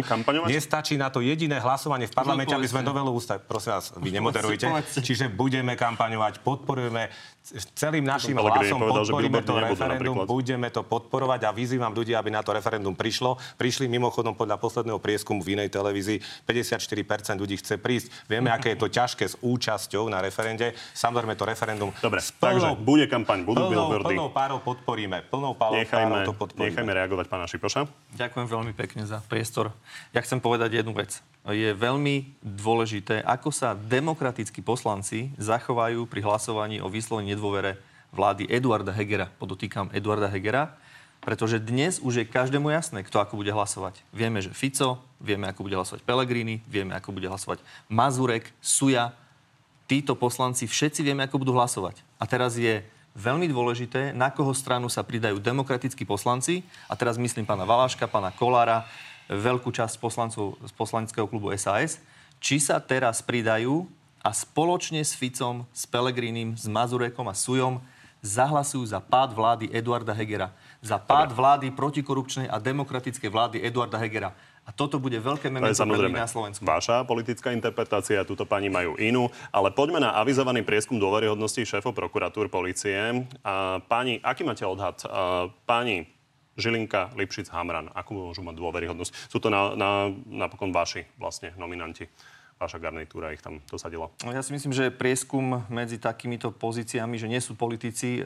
[0.48, 3.42] nestačí na to jediné hlasovanie v parlamente, aby sme novelu ústavy.
[3.44, 4.66] Prosím vás, vy nemoderujte.
[4.66, 5.00] povedzte.
[5.02, 7.10] Čiže budeme kampaňovať, podporujeme
[7.74, 10.26] celým našim hlasom, povedal, podporíme to referendum, napríklad.
[10.30, 13.36] budeme to podporovať a vyzývam ľudí, aby na to referendum prišlo.
[13.58, 18.12] Prišli mimochodom podľa posledného prieskumu v inej televízii, 54% ľudí chce prísť.
[18.30, 20.72] Vieme, aké je to ťažké s účasťou na referende.
[20.94, 24.14] Samozrejme to referendum Dobre, s takže plnou, bude kampaň, budú plnou, billboardy.
[24.14, 25.26] plnou párou podporíme.
[25.26, 26.70] Plnou párou, Nechajme, párou to podporíme.
[26.70, 27.90] nechajme reagovať pána Šipoša.
[28.14, 29.74] Ďakujem veľmi pekne za priestor.
[30.14, 31.18] Ja chcem povedať jednu vec.
[31.50, 37.74] Je veľmi dôležité, ako sa demokratickí poslanci zachovajú pri hlasovaní o vyslovení nedôvere
[38.14, 39.26] vlády Eduarda Hegera.
[39.34, 40.78] Podotýkam Eduarda Hegera,
[41.18, 43.98] pretože dnes už je každému jasné, kto ako bude hlasovať.
[44.14, 49.10] Vieme, že Fico, vieme, ako bude hlasovať Pellegrini, vieme, ako bude hlasovať Mazurek, Suja.
[49.90, 51.98] Títo poslanci všetci vieme, ako budú hlasovať.
[52.22, 52.78] A teraz je
[53.18, 56.62] veľmi dôležité, na koho stranu sa pridajú demokratickí poslanci.
[56.86, 58.86] A teraz myslím pána Valáška, pána Kolára,
[59.30, 62.02] veľkú časť poslancov z poslaneckého klubu SAS.
[62.42, 63.86] Či sa teraz pridajú
[64.20, 67.78] a spoločne s Ficom, s Pelegrinim, s Mazurekom a Sujom
[68.20, 70.52] zahlasujú za pád vlády Eduarda Hegera.
[70.84, 74.36] Za pád vlády protikorupčnej a demokratickej vlády Eduarda Hegera.
[74.68, 76.62] A toto bude veľké memento pre ľudí na Slovensku.
[76.62, 82.52] vaša politická interpretácia, túto pani majú inú, ale poďme na avizovaný prieskum dôveryhodnosti šéfov prokuratúr
[82.52, 83.24] policie.
[83.40, 85.00] A páni, aký máte odhad?
[85.08, 86.06] A páni
[86.60, 89.12] Žilinka, Lipšic, Hamran, akú môžu mať dôveryhodnosť?
[89.32, 89.90] Sú to na, na,
[90.28, 92.06] napokon vaši vlastne nominanti.
[92.60, 94.12] Vaša garnitúra ich tam dosadila.
[94.20, 98.22] No, Ja si myslím, že prieskum medzi takýmito pozíciami, že nie sú politici, e,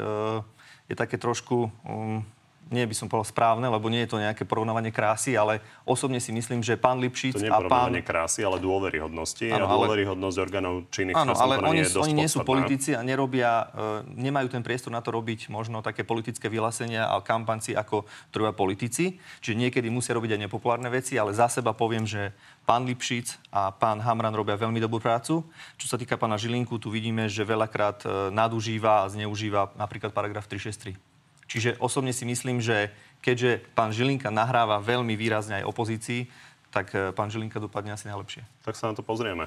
[0.90, 2.26] je také trošku, um,
[2.72, 6.32] nie by som povedal správne, lebo nie je to nejaké porovnávanie krásy, ale osobne si
[6.32, 7.92] myslím, že pán Lipšic To nie je a pán...
[8.00, 9.52] krásy, ale dôveryhodnosti.
[9.52, 12.96] Áno, a ale- dôveryhodnosť orgánov činných Áno, ale oni, je dosť oni nie sú politici
[12.96, 17.76] a nerobia, e, nemajú ten priestor na to robiť možno také politické vyhlásenia a kampanci,
[17.76, 19.20] ako to robia politici.
[19.44, 22.32] Čiže niekedy musia robiť aj nepopulárne veci, ale za seba poviem, že
[22.64, 25.44] pán Lipšic a pán Hamran robia veľmi dobrú prácu.
[25.76, 30.48] Čo sa týka pána Žilinku, tu vidíme, že veľakrát e, nadužíva a zneužíva napríklad paragraf
[30.48, 31.13] 363.
[31.54, 32.90] Čiže osobne si myslím, že
[33.22, 36.26] keďže pán Žilinka nahráva veľmi výrazne aj opozícii,
[36.74, 38.42] tak e, pán Žilinka dopadne asi najlepšie.
[38.66, 39.46] Tak sa na to pozrieme.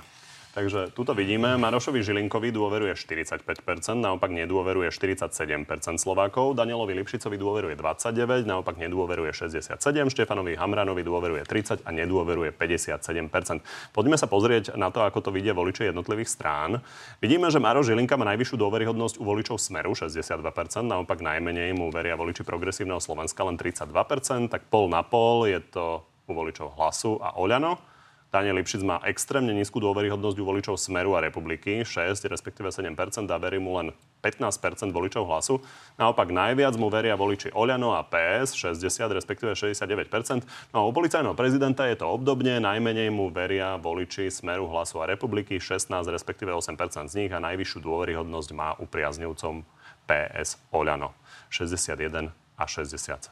[0.57, 3.45] Takže tuto vidíme, Marošovi Žilinkovi dôveruje 45%,
[3.93, 5.69] naopak nedôveruje 47%
[6.01, 9.77] Slovákov, Danielovi Lipšicovi dôveruje 29%, naopak nedôveruje 67%,
[10.09, 13.93] Štefanovi Hamranovi dôveruje 30% a nedôveruje 57%.
[13.93, 16.81] Poďme sa pozrieť na to, ako to vidia voliči jednotlivých strán.
[17.21, 20.41] Vidíme, že Maroš Žilinka má najvyššiu dôveryhodnosť u voličov Smeru 62%,
[20.81, 26.01] naopak najmenej mu veria voliči progresívneho Slovenska len 32%, tak pol na pol je to
[26.25, 27.96] u voličov Hlasu a Oľano.
[28.27, 33.37] Daniel Lipšic má extrémne nízku dôveryhodnosť u voličov Smeru a republiky, 6, respektíve 7 a
[33.39, 35.63] verí mu len 15% voličov hlasu.
[35.95, 38.83] Naopak najviac mu veria voliči Oľano a PS, 60,
[39.15, 40.43] respektíve 69
[40.75, 45.07] No a u policajného prezidenta je to obdobne, najmenej mu veria voliči Smeru, Hlasu a
[45.07, 49.63] republiky, 16, respektíve 8% z nich a najvyššiu dôveryhodnosť má priaznivcom
[50.03, 51.15] PS Oľano,
[51.47, 52.27] 61
[52.59, 53.31] a 67%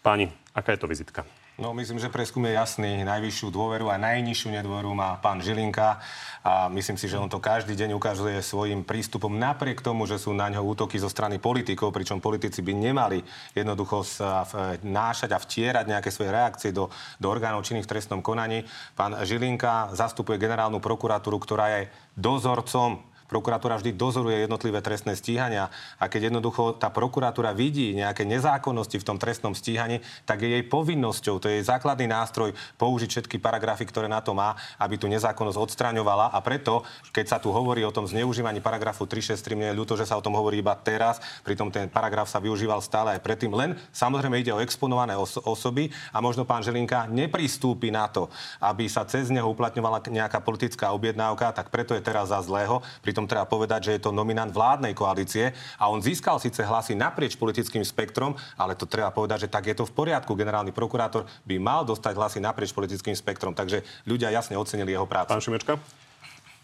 [0.00, 1.39] Páni, aká je to vizitka?
[1.60, 3.04] No myslím, že preskum je jasný.
[3.04, 6.00] Najvyššiu dôveru a najnižšiu nedôveru má pán Žilinka
[6.40, 10.32] a myslím si, že on to každý deň ukazuje svojim prístupom napriek tomu, že sú
[10.32, 13.20] na ňo útoky zo strany politikov, pričom politici by nemali
[13.52, 14.48] jednoducho sa
[14.80, 16.88] nášať a vtierať nejaké svoje reakcie do,
[17.20, 18.64] do orgánov činných v trestnom konaní.
[18.96, 26.10] Pán Žilinka zastupuje generálnu prokuratúru, ktorá je dozorcom prokuratúra vždy dozoruje jednotlivé trestné stíhania a
[26.10, 31.38] keď jednoducho tá prokuratúra vidí nejaké nezákonnosti v tom trestnom stíhaní, tak je jej povinnosťou,
[31.38, 35.56] to je jej základný nástroj použiť všetky paragrafy, ktoré na to má, aby tú nezákonnosť
[35.56, 36.82] odstraňovala a preto,
[37.14, 40.24] keď sa tu hovorí o tom zneužívaní paragrafu 363, mne je ľúto, že sa o
[40.24, 44.50] tom hovorí iba teraz, pritom ten paragraf sa využíval stále aj predtým, len samozrejme ide
[44.50, 48.26] o exponované os- osoby a možno pán Želinka nepristúpi na to,
[48.58, 52.80] aby sa cez neho uplatňovala nejaká politická objednávka, tak preto je teraz za zlého.
[53.04, 56.96] Pritom pritom treba povedať, že je to nominant vládnej koalície a on získal síce hlasy
[56.96, 60.32] naprieč politickým spektrom, ale to treba povedať, že tak je to v poriadku.
[60.32, 65.36] Generálny prokurátor by mal dostať hlasy naprieč politickým spektrom, takže ľudia jasne ocenili jeho prácu.
[65.36, 65.76] Pán Šimečka?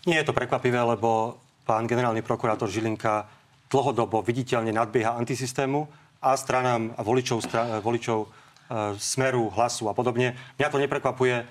[0.09, 1.37] Nie je to prekvapivé, lebo
[1.69, 3.29] pán generálny prokurátor Žilinka
[3.69, 5.85] dlhodobo viditeľne nadbieha antisystému
[6.25, 8.29] a stranám a voličov, stra, voličov e,
[8.97, 10.33] smeru, hlasu a podobne.
[10.57, 11.45] Mňa to neprekvapuje.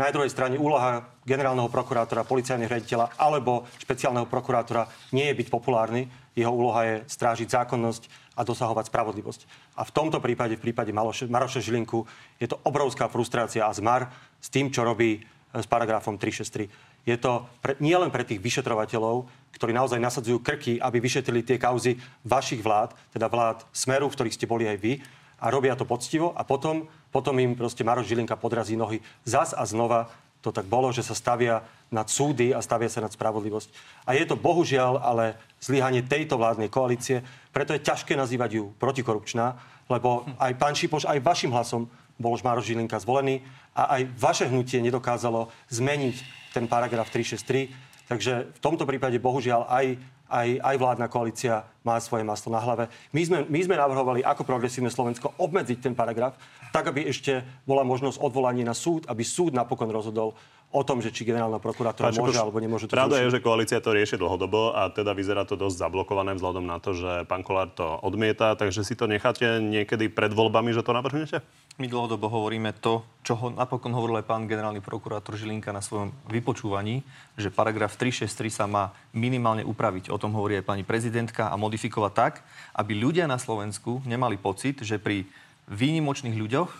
[0.00, 6.08] Na druhej strane úloha generálneho prokurátora, policajného riaditeľa alebo špeciálneho prokurátora nie je byť populárny.
[6.32, 9.44] Jeho úloha je strážiť zákonnosť a dosahovať spravodlivosť.
[9.76, 12.08] A v tomto prípade, v prípade Maroša, Žilinku,
[12.40, 14.08] je to obrovská frustrácia a zmar
[14.40, 17.04] s tým, čo robí e, s paragrafom 363.
[17.04, 21.60] Je to pre, nie len pre tých vyšetrovateľov, ktorí naozaj nasadzujú krky, aby vyšetrili tie
[21.60, 24.96] kauzy vašich vlád, teda vlád Smeru, v ktorých ste boli aj vy,
[25.40, 29.00] a robia to poctivo a potom, potom im proste Maroš Žilinka podrazí nohy.
[29.24, 31.60] Zas a znova to tak bolo, že sa stavia
[31.92, 33.68] nad súdy a stavia sa nad spravodlivosť.
[34.08, 37.20] A je to bohužiaľ ale zlyhanie tejto vládnej koalície,
[37.52, 39.60] preto je ťažké nazývať ju protikorupčná,
[39.92, 43.44] lebo aj pán Šipoš, aj vašim hlasom bol už Maroš Žilinka zvolený
[43.76, 46.16] a aj vaše hnutie nedokázalo zmeniť
[46.56, 47.72] ten paragraf 363.
[48.08, 49.96] Takže v tomto prípade bohužiaľ aj
[50.30, 52.86] aj, aj vládna koalícia má svoje maslo na hlave.
[53.10, 56.38] My sme, my sme navrhovali ako progresívne Slovensko obmedziť ten paragraf,
[56.70, 60.38] tak aby ešte bola možnosť odvolania na súd, aby súd napokon rozhodol
[60.70, 63.90] o tom, že či generálna prokurátora môže alebo nemôže to Pravda je, že koalícia to
[63.90, 67.98] rieši dlhodobo a teda vyzerá to dosť zablokované vzhľadom na to, že pán Kolár to
[68.06, 71.42] odmieta, takže si to necháte niekedy pred voľbami, že to navrhnete?
[71.80, 76.12] My dlhodobo hovoríme to, čo ho napokon hovoril aj pán generálny prokurátor Žilinka na svojom
[76.28, 77.00] vypočúvaní,
[77.40, 80.12] že paragraf 363 sa má minimálne upraviť.
[80.12, 82.44] O tom hovorí aj pani prezidentka a modifikovať tak,
[82.76, 85.24] aby ľudia na Slovensku nemali pocit, že pri
[85.72, 86.70] výnimočných ľuďoch,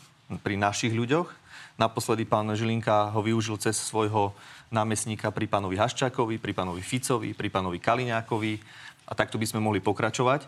[0.45, 1.41] pri našich ľuďoch,
[1.81, 4.37] Naposledy pán Žilinka ho využil cez svojho
[4.69, 8.53] námestníka pri pánovi Haščákovi, pri pánovi Ficovi, pri pánovi Kaliňákovi
[9.09, 10.45] a takto by sme mohli pokračovať.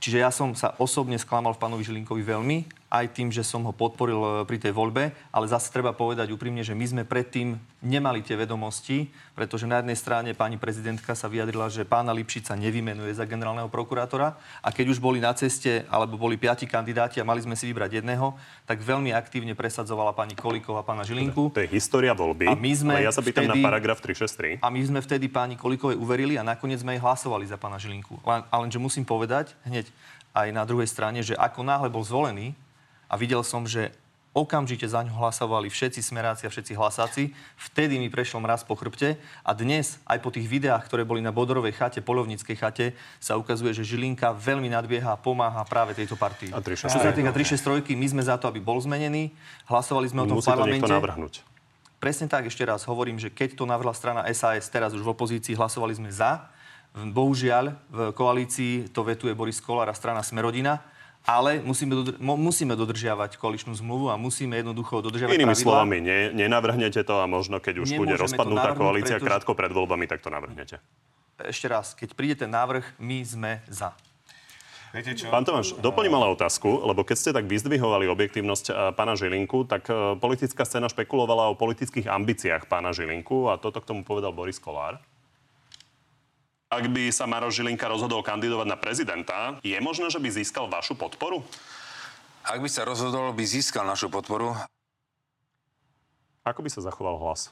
[0.00, 3.74] Čiže ja som sa osobne sklamal v pánovi Žilinkovi veľmi aj tým, že som ho
[3.74, 8.22] podporil e, pri tej voľbe, ale zase treba povedať úprimne, že my sme predtým nemali
[8.22, 13.26] tie vedomosti, pretože na jednej strane pani prezidentka sa vyjadrila, že pána Lipšica nevymenuje za
[13.26, 17.58] generálneho prokurátora a keď už boli na ceste, alebo boli piati kandidáti a mali sme
[17.58, 21.50] si vybrať jedného, tak veľmi aktívne presadzovala pani Kolikov a pána Žilinku.
[21.50, 24.62] To je história voľby, a my sme ale ja sa pýtam vtedy, na paragraf 363.
[24.62, 28.22] A my sme vtedy pani Kolikovej uverili a nakoniec sme aj hlasovali za pána Žilinku.
[28.22, 29.90] Ale lenže musím povedať hneď
[30.34, 32.54] aj na druhej strane, že ako náhle bol zvolený,
[33.14, 33.94] a videl som, že
[34.34, 37.30] okamžite za ňu hlasovali všetci smeráci a všetci hlasáci.
[37.54, 39.14] Vtedy mi prešiel mraz po chrbte
[39.46, 42.86] a dnes aj po tých videách, ktoré boli na Bodorovej chate, polovníckej chate,
[43.22, 46.50] sa ukazuje, že Žilinka veľmi nadbieha a pomáha práve tejto partii.
[46.50, 49.30] A Čo sa týka 363, my sme za to, aby bol zmenený.
[49.70, 50.90] Hlasovali sme o tom Musí v parlamente.
[50.90, 51.46] To navrhnúť.
[52.02, 55.54] Presne tak, ešte raz hovorím, že keď to navrhla strana SAS, teraz už v opozícii,
[55.54, 56.50] hlasovali sme za.
[56.90, 60.82] Bohužiaľ, v koalícii to vetuje Boris Kolár a strana Smerodina
[61.24, 65.64] ale musíme, dodr- musíme dodržiavať koaličnú zmluvu a musíme jednoducho dodržiavať Inými pravidla.
[65.64, 69.28] slovami, ne, nenavrhnete to a možno keď už Nemôžeme bude rozpadnutá koalícia pretože...
[69.32, 70.76] krátko pred voľbami, tak to navrhnete.
[71.40, 73.96] Ešte raz, keď príde ten návrh, my sme za.
[74.94, 75.26] Viete čo?
[75.26, 79.90] Pán Tomáš, doplním ale otázku, lebo keď ste tak vyzdvihovali objektívnosť eh, pána Žilinku, tak
[79.90, 84.62] eh, politická scéna špekulovala o politických ambíciách pána Žilinku a toto k tomu povedal Boris
[84.62, 85.02] Kolár
[86.74, 90.92] ak by sa Maroš Žilinka rozhodol kandidovať na prezidenta, je možné, že by získal vašu
[90.92, 91.42] podporu?
[92.42, 94.52] Ak by sa rozhodol, by získal našu podporu.
[96.42, 97.48] Ako by sa zachoval hlas?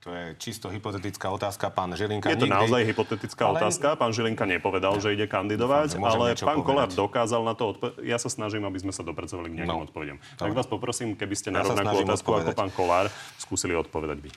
[0.00, 1.66] To je čisto hypotetická otázka.
[1.66, 2.54] Pán Žilinka Je to nikdy...
[2.54, 3.98] naozaj hypotetická Ale- otázka.
[3.98, 8.06] Pán Žilinka nepovedal, že ide kandidovať, Dúfam, ale pán Kolár dokázal na to odpovedať.
[8.06, 9.82] Ja sa snažím, aby sme sa dopracovali k nejakým No.
[9.82, 10.22] odpovediam.
[10.38, 12.54] Tak vás poprosím, keby ste na Ja rovnakú otázku ako odpovedať.
[12.54, 14.30] pán Kolár skúsili odpovedať vy.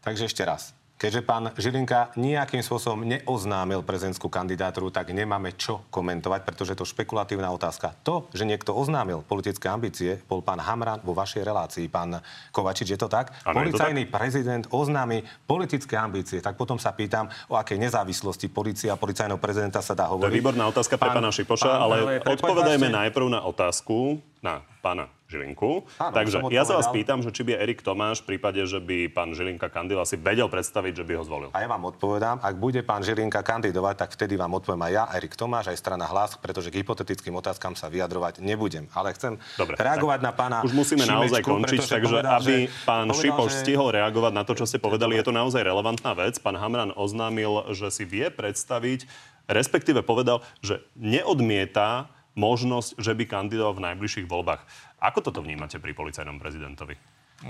[0.00, 0.72] Takže ešte raz.
[1.02, 7.50] Keďže pán Žilinka nejakým spôsobom neoznámil prezidentskú kandidatúru, tak nemáme čo komentovať, pretože to špekulatívna
[7.50, 7.98] otázka.
[8.06, 11.90] To, že niekto oznámil politické ambície, bol pán Hamran vo vašej relácii.
[11.90, 12.22] Pán
[12.54, 13.34] Kovačič, je to tak?
[13.42, 16.38] Áno, je to Policajný prezident oznámi politické ambície.
[16.38, 20.30] Tak potom sa pýtam, o akej nezávislosti policia a policajného prezidenta sa dá To je
[20.30, 20.38] hovoriť.
[20.38, 25.10] výborná otázka pre Pán- pána Šipoša, pán- ale, ale odpovedajme najprv na otázku na pána
[25.32, 25.88] Žilinku.
[25.96, 29.08] Áno, Takže ja sa vás pýtam, že či by Erik Tomáš v prípade, že by
[29.08, 31.48] pán Žilinka kandidoval, si vedel predstaviť, že by ho zvolil.
[31.56, 35.04] A ja vám odpovedám, ak bude pán Žilinka kandidovať, tak vtedy vám odpoviem aj ja,
[35.16, 38.92] Erik Tomáš, aj strana Hlas, pretože k hypotetickým otázkam sa vyjadrovať nebudem.
[38.92, 42.32] Ale chcem Dobre, reagovať tak na pána Už musíme naozaj Šimečku, končiť, pretože takže povedal,
[42.36, 45.32] aby že- pán povedal, Šipoš že- stihol reagovať na to, čo ste povedali, je to
[45.32, 46.36] naozaj relevantná vec.
[46.36, 49.08] Pán Hamran oznámil, že si vie predstaviť,
[49.48, 54.64] respektíve povedal, že neodmieta možnosť, že by kandidoval v najbližších voľbách.
[55.02, 56.94] Ako toto vnímate pri policajnom prezidentovi?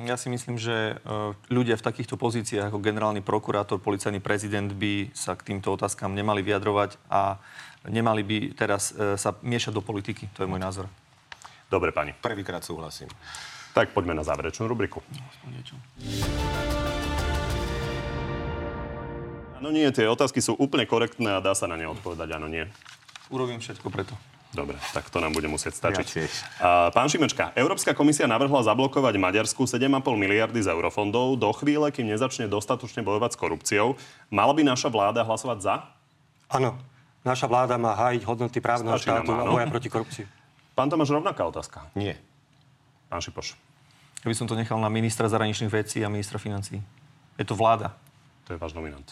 [0.09, 1.05] Ja si myslím, že e,
[1.53, 6.41] ľudia v takýchto pozíciách ako generálny prokurátor, policajný prezident by sa k týmto otázkam nemali
[6.41, 7.37] vyjadrovať a
[7.93, 10.33] nemali by teraz e, sa miešať do politiky.
[10.33, 10.89] To je môj názor.
[11.69, 12.17] Dobre, pani.
[12.17, 13.13] Prvýkrát súhlasím.
[13.77, 15.05] Tak poďme na záverečnú rubriku.
[19.61, 22.65] Áno, nie, tie otázky sú úplne korektné a dá sa na ne odpovedať, áno, nie.
[23.29, 24.17] Urobím všetko preto.
[24.53, 26.09] Dobre, tak to nám bude musieť stačiť.
[26.61, 32.13] Ja pán Šimečka, Európska komisia navrhla zablokovať Maďarsku 7,5 miliardy z eurofondov do chvíle, kým
[32.13, 33.97] nezačne dostatočne bojovať s korupciou.
[34.29, 35.75] Mala by naša vláda hlasovať za?
[36.53, 36.77] Áno,
[37.25, 40.25] naša vláda má hájiť hodnoty právneho Stačí štátu a boja proti korupcii.
[40.77, 41.89] Pán Tomáš, rovnaká otázka.
[41.97, 42.21] Nie.
[43.09, 43.57] Pán Šipoš,
[44.21, 46.77] Ja by som to nechal na ministra zahraničných vecí a ministra financí.
[47.41, 47.97] Je to vláda.
[48.45, 49.09] to je váš nominant.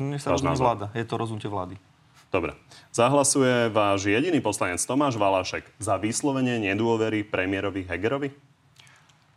[0.00, 0.88] Dnes sa Váš vláda.
[0.96, 1.76] Je to rozhodnutie vlády.
[2.34, 2.50] Dobre.
[2.90, 8.34] Zahlasuje váš jediný poslanec Tomáš Valašek za vyslovenie nedôvery premiérovi Hegerovi?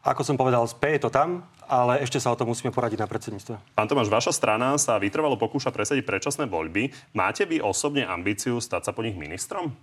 [0.01, 3.77] Ako som povedal, speje to tam, ale ešte sa o tom musíme poradiť na predsedníctve.
[3.77, 6.89] Pán Tomáš, vaša strana sa vytrvalo pokúša presadiť predčasné voľby.
[7.13, 9.77] Máte vy osobne ambíciu stať sa po nich ministrom?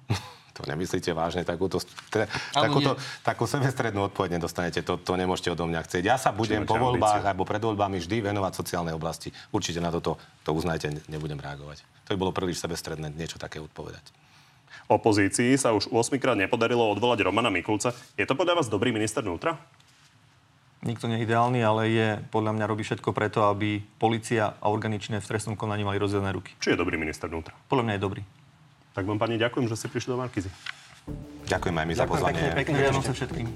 [0.55, 1.83] To nemyslíte vážne, takúto,
[2.15, 2.91] Áno, takúto,
[3.27, 4.87] takú sebestrednú odpoveď nedostanete.
[4.87, 6.03] To, to nemôžete odo mňa chcieť.
[6.07, 9.35] Ja sa budem po voľbách alebo pred voľbami vždy venovať sociálnej oblasti.
[9.51, 10.15] Určite na toto,
[10.47, 11.83] to uznajte, ne- nebudem reagovať.
[12.07, 14.15] To by bolo príliš sebestredné niečo také odpovedať.
[14.87, 17.91] Opozícii sa už 8 krát nepodarilo odvolať Romana Mikulca.
[18.15, 19.59] Je to podľa vás dobrý minister vnútra?
[20.85, 25.17] Nikto nie je ideálny, ale je, podľa mňa robí všetko preto, aby policia a organičné
[25.17, 26.53] v trestnom konaní mali rozdelené ruky.
[26.61, 27.57] Či je dobrý minister vnútra?
[27.73, 28.23] Podľa mňa je dobrý.
[28.95, 30.47] Tak vám, pani, ďakujem, že ste prišli do Markizy.
[31.51, 32.39] Ďakujem aj my za Ďakujem pozvanie.
[32.39, 32.77] pekne, pekne.
[32.79, 33.47] Vianoce všetkým.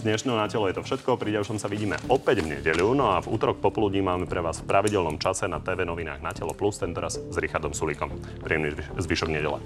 [0.00, 1.20] Dnešného na telo je to všetko.
[1.20, 2.96] Pri ďalšom sa vidíme opäť v nedeľu.
[2.96, 6.32] No a v útorok popoludní máme pre vás v pravidelnom čase na TV novinách na
[6.32, 8.08] telo plus, tentoraz s Richardom Sulíkom.
[8.40, 9.60] Príjemný zvyš- zvyšok nedele.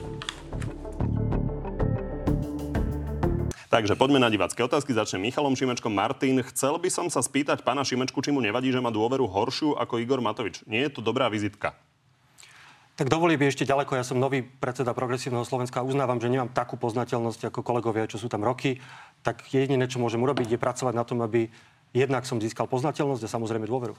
[3.71, 4.91] Takže poďme na divácké otázky.
[4.99, 5.95] Začnem Michalom Šimečkom.
[5.95, 9.79] Martin, chcel by som sa spýtať pána Šimečku, či mu nevadí, že má dôveru horšiu
[9.79, 10.67] ako Igor Matovič.
[10.67, 11.79] Nie je to dobrá vizitka.
[12.95, 16.55] Tak dovolí by ešte ďaleko, ja som nový predseda Progresívneho Slovenska a uznávam, že nemám
[16.55, 18.79] takú poznateľnosť ako kolegovia, čo sú tam roky.
[19.27, 21.51] Tak jediné, čo môžem urobiť, je pracovať na tom, aby
[21.91, 23.99] jednak som získal poznateľnosť a samozrejme dôveru.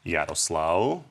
[0.00, 1.04] Jaroslav.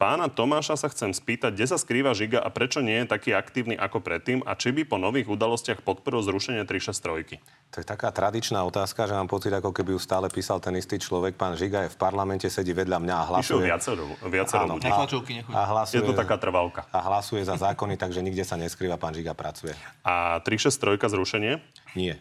[0.00, 3.76] Pána Tomáša sa chcem spýtať, kde sa skrýva Žiga a prečo nie je taký aktívny
[3.76, 7.36] ako predtým a či by po nových udalostiach podporil zrušenie 363.
[7.68, 10.96] To je taká tradičná otázka, že mám pocit, ako keby ju stále písal ten istý
[10.96, 11.36] človek.
[11.36, 13.64] Pán Žiga je v parlamente, sedí vedľa mňa a Píšu hlasuje.
[13.68, 14.88] viacero, viacero Áno, ľudí.
[14.88, 15.10] Nechoď.
[15.52, 16.80] A hlasuje, Je to taká trvalka.
[16.88, 19.76] a hlasuje za zákony, takže nikde sa neskrýva, pán Žiga pracuje.
[20.00, 21.60] A 363 zrušenie?
[21.92, 22.16] Nie.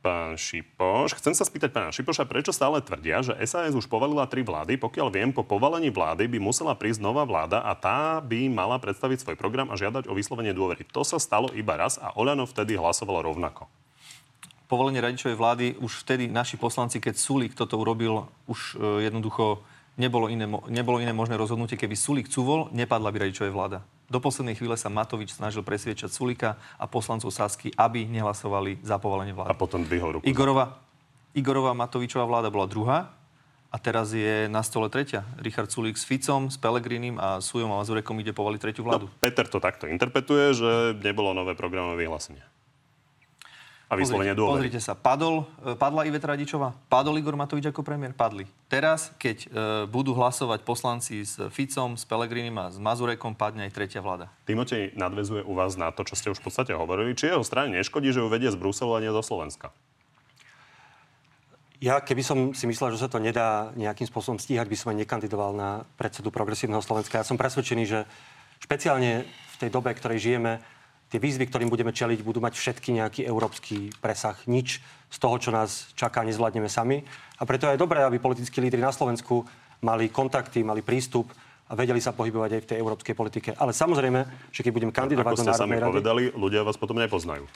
[0.00, 1.12] Pán Šipoš.
[1.20, 4.80] Chcem sa spýtať pána Šipoša, prečo stále tvrdia, že SAS už povalila tri vlády.
[4.80, 9.20] Pokiaľ viem, po povalení vlády by musela prísť nová vláda a tá by mala predstaviť
[9.20, 10.88] svoj program a žiadať o vyslovenie dôvery.
[10.96, 13.68] To sa stalo iba raz a Oľano vtedy hlasovalo rovnako.
[14.72, 19.60] Povolenie radičovej vlády, už vtedy naši poslanci, keď Sulík toto urobil, už e, jednoducho
[20.00, 21.76] nebolo iné, nebolo iné možné rozhodnutie.
[21.76, 23.84] Keby Sulík cuvol, nepadla by radičovej vláda.
[24.08, 29.36] Do poslednej chvíle sa Matovič snažil presviečať Sulíka a poslancov Sasky, aby nehlasovali za povolenie
[29.36, 29.60] A vlády.
[29.60, 30.24] potom dvihol ruku.
[30.24, 30.80] Igorova,
[31.36, 33.12] Igorova Matovičová vláda bola druhá
[33.70, 35.22] a teraz je na stole tretia.
[35.38, 39.06] Richard Sulík s Ficom, s Pelegrinim a Sujom a Mazurekom ide povaliť tretiu vládu.
[39.06, 42.42] No, Peter to takto interpretuje, že nebolo nové programové vyhlásenie.
[43.90, 44.70] A vyslovenie Pozrite, dôvery.
[44.70, 48.46] pozrite sa, padol, e, padla Iveta Radičová, padol Igor Matovič ako premiér, padli.
[48.70, 49.48] Teraz, keď e,
[49.90, 54.30] budú hlasovať poslanci s Ficom, s Pelegrinim a s Mazurekom, padne aj tretia vláda.
[54.46, 57.18] Timotej nadvezuje u vás na to, čo ste už v podstate hovorili.
[57.18, 59.74] Či jeho strane neškodí, že ju vedie z Bruselu a nie zo Slovenska?
[61.82, 65.02] Ja, keby som si myslel, že sa to nedá nejakým spôsobom stíhať, by som aj
[65.02, 67.18] nekandidoval na predsedu progresívneho Slovenska.
[67.18, 68.06] Ja som presvedčený, že
[68.62, 70.62] špeciálne v tej dobe, ktorej žijeme,
[71.10, 74.38] tie výzvy, ktorým budeme čeliť, budú mať všetky nejaký európsky presah.
[74.46, 74.78] Nič
[75.10, 77.02] z toho, čo nás čaká, nezvládneme sami.
[77.36, 79.42] A preto je dobré, aby politickí lídry na Slovensku
[79.82, 81.34] mali kontakty, mali prístup
[81.70, 83.50] a vedeli sa pohybovať aj v tej európskej politike.
[83.58, 85.92] Ale samozrejme, že keď budem kandidovať Ako do Národnej rady...
[85.98, 87.46] povedali, ľudia vás potom nepoznajú.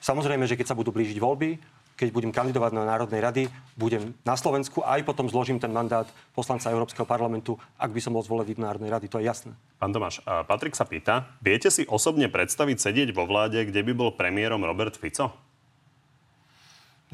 [0.00, 1.60] Samozrejme, že keď sa budú blížiť voľby,
[1.94, 3.42] keď budem kandidovať na Národnej rady,
[3.78, 8.14] budem na Slovensku a aj potom zložím ten mandát poslanca Európskeho parlamentu, ak by som
[8.14, 9.06] bol zvolený do Národnej rady.
[9.10, 9.54] To je jasné.
[9.78, 14.10] Pán Tomáš, Patrik sa pýta, viete si osobne predstaviť sedieť vo vláde, kde by bol
[14.12, 15.30] premiérom Robert Fico?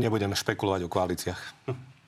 [0.00, 1.42] Nebudeme špekulovať o koalíciách.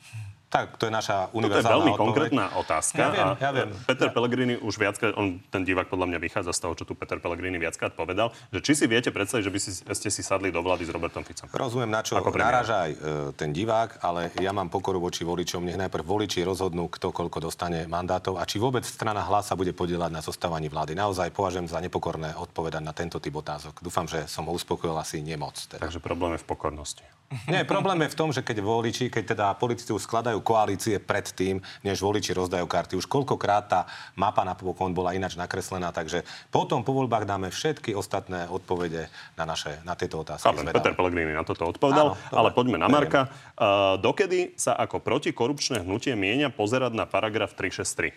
[0.52, 2.04] Tak, to je naša Toto je univerzálna veľmi odpoveď.
[2.04, 3.00] konkrétna otázka.
[3.00, 3.68] Ja viem, ja viem.
[3.88, 7.16] Peter Pellegrini už viackrát, on, ten divák podľa mňa vychádza z toho, čo tu Peter
[7.16, 10.60] Pellegrini viackrát povedal, že či si viete predstaviť, že by si, ste si sadli do
[10.60, 11.48] vlády s Robertom Ficom.
[11.48, 12.96] Rozumiem, na čo naráža aj e,
[13.32, 15.64] ten divák, ale ja mám pokoru voči voličom.
[15.64, 19.72] Nech najprv voliči rozhodnú, kto koľko dostane mandátov a či vôbec strana hlas sa bude
[19.72, 20.92] podielať na zostávaní vlády.
[20.92, 23.80] Naozaj považujem za nepokorné odpovedať na tento typ otázok.
[23.80, 25.56] Dúfam, že som ho uspokojil asi nemoc.
[25.64, 25.80] Teda.
[25.80, 27.04] Takže problém je v pokornosti.
[27.48, 31.62] Nie, problém je v tom, že keď voliči, keď teda politici skladajú koalície pred tým,
[31.80, 32.98] než voliči rozdajú karty.
[32.98, 33.80] Už koľkokrát tá
[34.18, 39.78] mapa napokon bola ináč nakreslená, takže potom po voľbách dáme všetky ostatné odpovede na, naše,
[39.86, 40.50] na tieto otázky.
[40.50, 40.68] Chápem.
[40.74, 42.38] Peter Pellegrini na toto odpovedal, Áno, dobre.
[42.38, 42.86] ale poďme na.
[42.90, 43.30] Marka.
[43.56, 48.12] Uh, dokedy sa ako protikorupčné hnutie mienia pozerať na paragraf 363?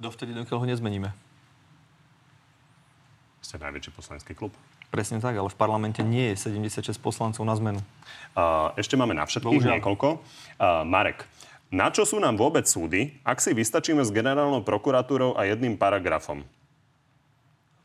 [0.00, 1.08] Dovtedy, dokiaľ ho nezmeníme.
[3.44, 4.56] Ste najväčší poslanecký klub.
[4.90, 7.80] Presne tak, ale v parlamente nie je 76 poslancov na zmenu.
[8.34, 9.78] Uh, ešte máme na všetkých Bohužiaľ.
[9.78, 10.08] niekoľko.
[10.58, 11.30] Uh, Marek,
[11.70, 16.42] na čo sú nám vôbec súdy, ak si vystačíme s generálnou prokuratúrou a jedným paragrafom?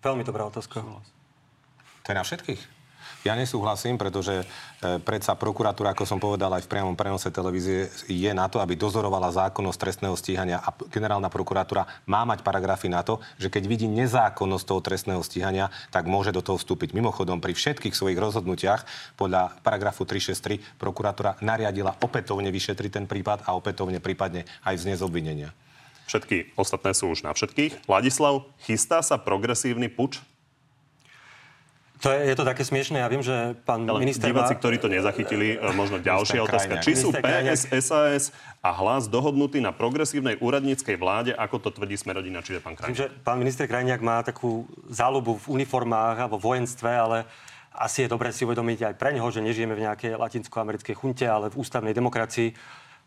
[0.01, 0.81] Veľmi dobrá otázka.
[0.81, 2.74] To je na všetkých?
[3.25, 4.45] Ja nesúhlasím, pretože e,
[5.01, 9.33] predsa prokuratúra, ako som povedal aj v priamom prenose televízie, je na to, aby dozorovala
[9.33, 14.65] zákonnosť trestného stíhania a generálna prokuratúra má mať paragrafy na to, že keď vidí nezákonnosť
[14.69, 16.93] toho trestného stíhania, tak môže do toho vstúpiť.
[16.93, 18.85] Mimochodom, pri všetkých svojich rozhodnutiach
[19.17, 25.49] podľa paragrafu 363 prokuratúra nariadila opätovne vyšetriť ten prípad a opätovne prípadne aj vzniesť obvinenia.
[26.05, 27.89] Všetky ostatné sú už na všetkých.
[27.89, 30.21] Ladislav, chystá sa progresívny puč?
[32.03, 32.99] To je, je to také smiešné.
[32.99, 34.59] Ja viem, že pán Ale minister diváci, má...
[34.59, 36.83] ktorí to nezachytili, e, možno ďalšia otázka.
[36.83, 37.09] Či sú.
[37.15, 38.23] PS, SAS
[38.59, 42.99] a hlas dohodnutí na progresívnej úradníckej vláde, ako to tvrdí Smerodina, čiže pán Krajniak?
[42.99, 47.17] že pán minister Krajniak má takú záľubu v uniformách a vo vojenstve, ale
[47.75, 51.51] asi je dobré si uvedomiť aj pre neho, že nežijeme v nejakej latinsko-americkej chunte, ale
[51.51, 52.55] v ústavnej demokracii.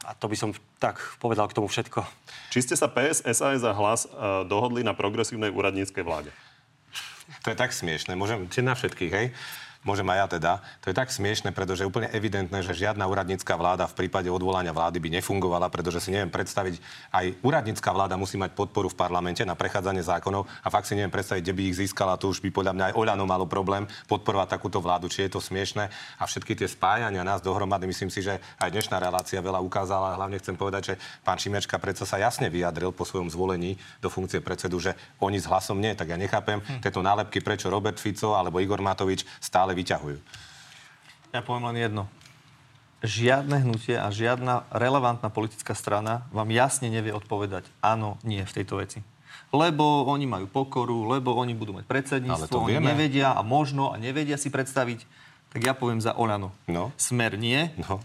[0.07, 2.07] A to by som tak povedal k tomu všetko.
[2.55, 4.09] Či ste sa PS, SAS a hlas e,
[4.47, 6.31] dohodli na progresívnej úradníckej vláde?
[7.45, 8.17] To je tak smiešne.
[8.17, 9.27] Môžem, či na všetkých, hej?
[9.89, 10.53] Môžem aj ja teda.
[10.85, 14.69] To je tak smiešne, pretože je úplne evidentné, že žiadna úradnícka vláda v prípade odvolania
[14.69, 16.77] vlády by nefungovala, pretože si neviem predstaviť,
[17.09, 21.09] aj úradnícka vláda musí mať podporu v parlamente na prechádzanie zákonov a fakt si neviem
[21.09, 24.61] predstaviť, kde by ich získala, to už by podľa mňa aj Oľano malo problém podporovať
[24.61, 25.89] takúto vládu, či je to smiešne.
[26.21, 30.21] A všetky tie spájania nás dohromady, myslím si, že aj dnešná relácia veľa ukázala.
[30.21, 34.45] Hlavne chcem povedať, že pán Šimečka predsa sa jasne vyjadril po svojom zvolení do funkcie
[34.45, 35.97] predsedu, že oni s hlasom nie.
[35.97, 36.85] Tak ja nechápem hm.
[36.85, 40.19] tieto nálepky, prečo Robert Fico alebo Igor Matovič stále vyťahujú.
[41.31, 42.05] Ja poviem len jedno.
[42.99, 48.83] Žiadne hnutie a žiadna relevantná politická strana vám jasne nevie odpovedať áno, nie v tejto
[48.83, 49.07] veci.
[49.49, 52.91] Lebo oni majú pokoru, lebo oni budú mať Ale predsedníctvo, to oni vieme.
[52.91, 55.07] nevedia a možno a nevedia si predstaviť.
[55.49, 56.51] Tak ja poviem za Olano.
[56.67, 56.91] No.
[56.99, 58.03] Smer nie, No.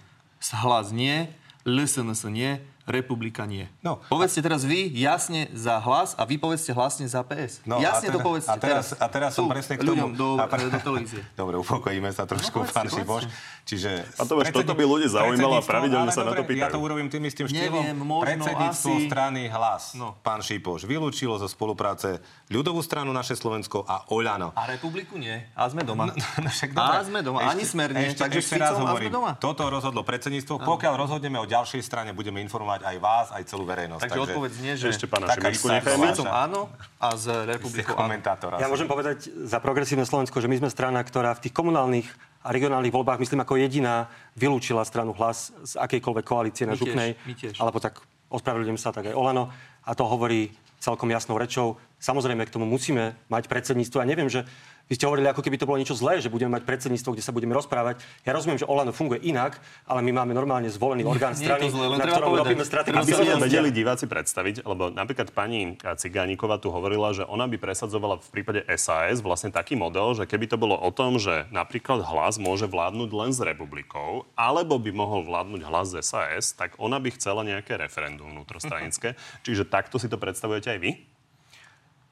[0.63, 1.27] hlas nie,
[1.65, 3.71] LSNS nie, Republika nie.
[3.79, 4.03] No.
[4.05, 7.63] Povedzte teraz vy jasne za hlas a vy povedzte hlasne za PS.
[7.63, 9.91] No, jasne a teraz, to povedzte a teraz, A teraz som Tu, presne k tomu...
[9.93, 11.21] ľuďom do, a pre- do televízie.
[11.39, 13.23] Dobre, upokojíme sa trošku, No, pán Šipoš.
[13.63, 14.03] Čiže...
[14.13, 16.71] A to vieš, toto by ľudí zaujímalo a pravidelne sa na to Ja pýtajú.
[16.71, 17.79] to urobím tým istým štýlom.
[17.79, 20.19] Neviem, možno, Predsedníctvo asi- strany Hlas, No.
[20.19, 22.19] pán Šipoš, vylúčilo zo spolupráce
[22.51, 24.51] ľudovú stranu Naše Slovensko a Oľano.
[24.51, 25.39] A republiku nie.
[25.55, 26.11] A sme doma.
[26.43, 27.47] No však A sme doma.
[27.47, 28.11] Ani smer nie.
[28.11, 30.59] Ešte, Takže ešte raz a hovorím, toto rozhodlo predsedníctvo.
[30.59, 34.01] Pokiaľ rozhodneme o ďalšej strane, budeme informovať aj vás, aj celú verejnosť.
[34.09, 36.17] Takže odpoveď znie, že Ešte pána Šimečku nechajme.
[36.25, 38.09] áno a Ste republikou áno.
[38.09, 38.57] komentátor.
[38.57, 42.09] Ja môžem povedať za progresívne Slovensko, že my sme strana, ktorá v tých komunálnych
[42.43, 47.15] a regionálnych voľbách, myslím, ako jediná vylúčila stranu hlas z akejkoľvek koalície na Župnej.
[47.55, 48.03] Alebo tak
[48.33, 49.47] ospravedlňujem sa, tak aj Olano.
[49.87, 50.51] A to hovorí
[50.83, 51.79] celkom jasnou rečou.
[52.03, 54.03] Samozrejme, k tomu musíme mať predsedníctvo.
[54.03, 54.43] Ja neviem, že
[54.91, 57.31] Vy ste hovorili, ako keby to bolo niečo zlé, že budeme mať predsedníctvo, kde sa
[57.31, 58.03] budeme rozprávať.
[58.27, 59.55] Ja rozumiem, že Olano funguje inak,
[59.87, 62.43] ale my máme normálne zvolený orgán strany, zlé, na ktorom povedať.
[62.43, 62.99] robíme stratégiu.
[62.99, 67.55] Aby si to vedeli diváci predstaviť, lebo napríklad pani Cigániková tu hovorila, že ona by
[67.63, 72.03] presadzovala v prípade SAS vlastne taký model, že keby to bolo o tom, že napríklad
[72.03, 76.99] hlas môže vládnuť len s republikou, alebo by mohol vládnuť hlas z SAS, tak ona
[76.99, 79.15] by chcela nejaké referendum vnútrostranické.
[79.47, 81.12] Čiže takto si to predstavujete aj vy?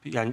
[0.02, 0.26] Ja,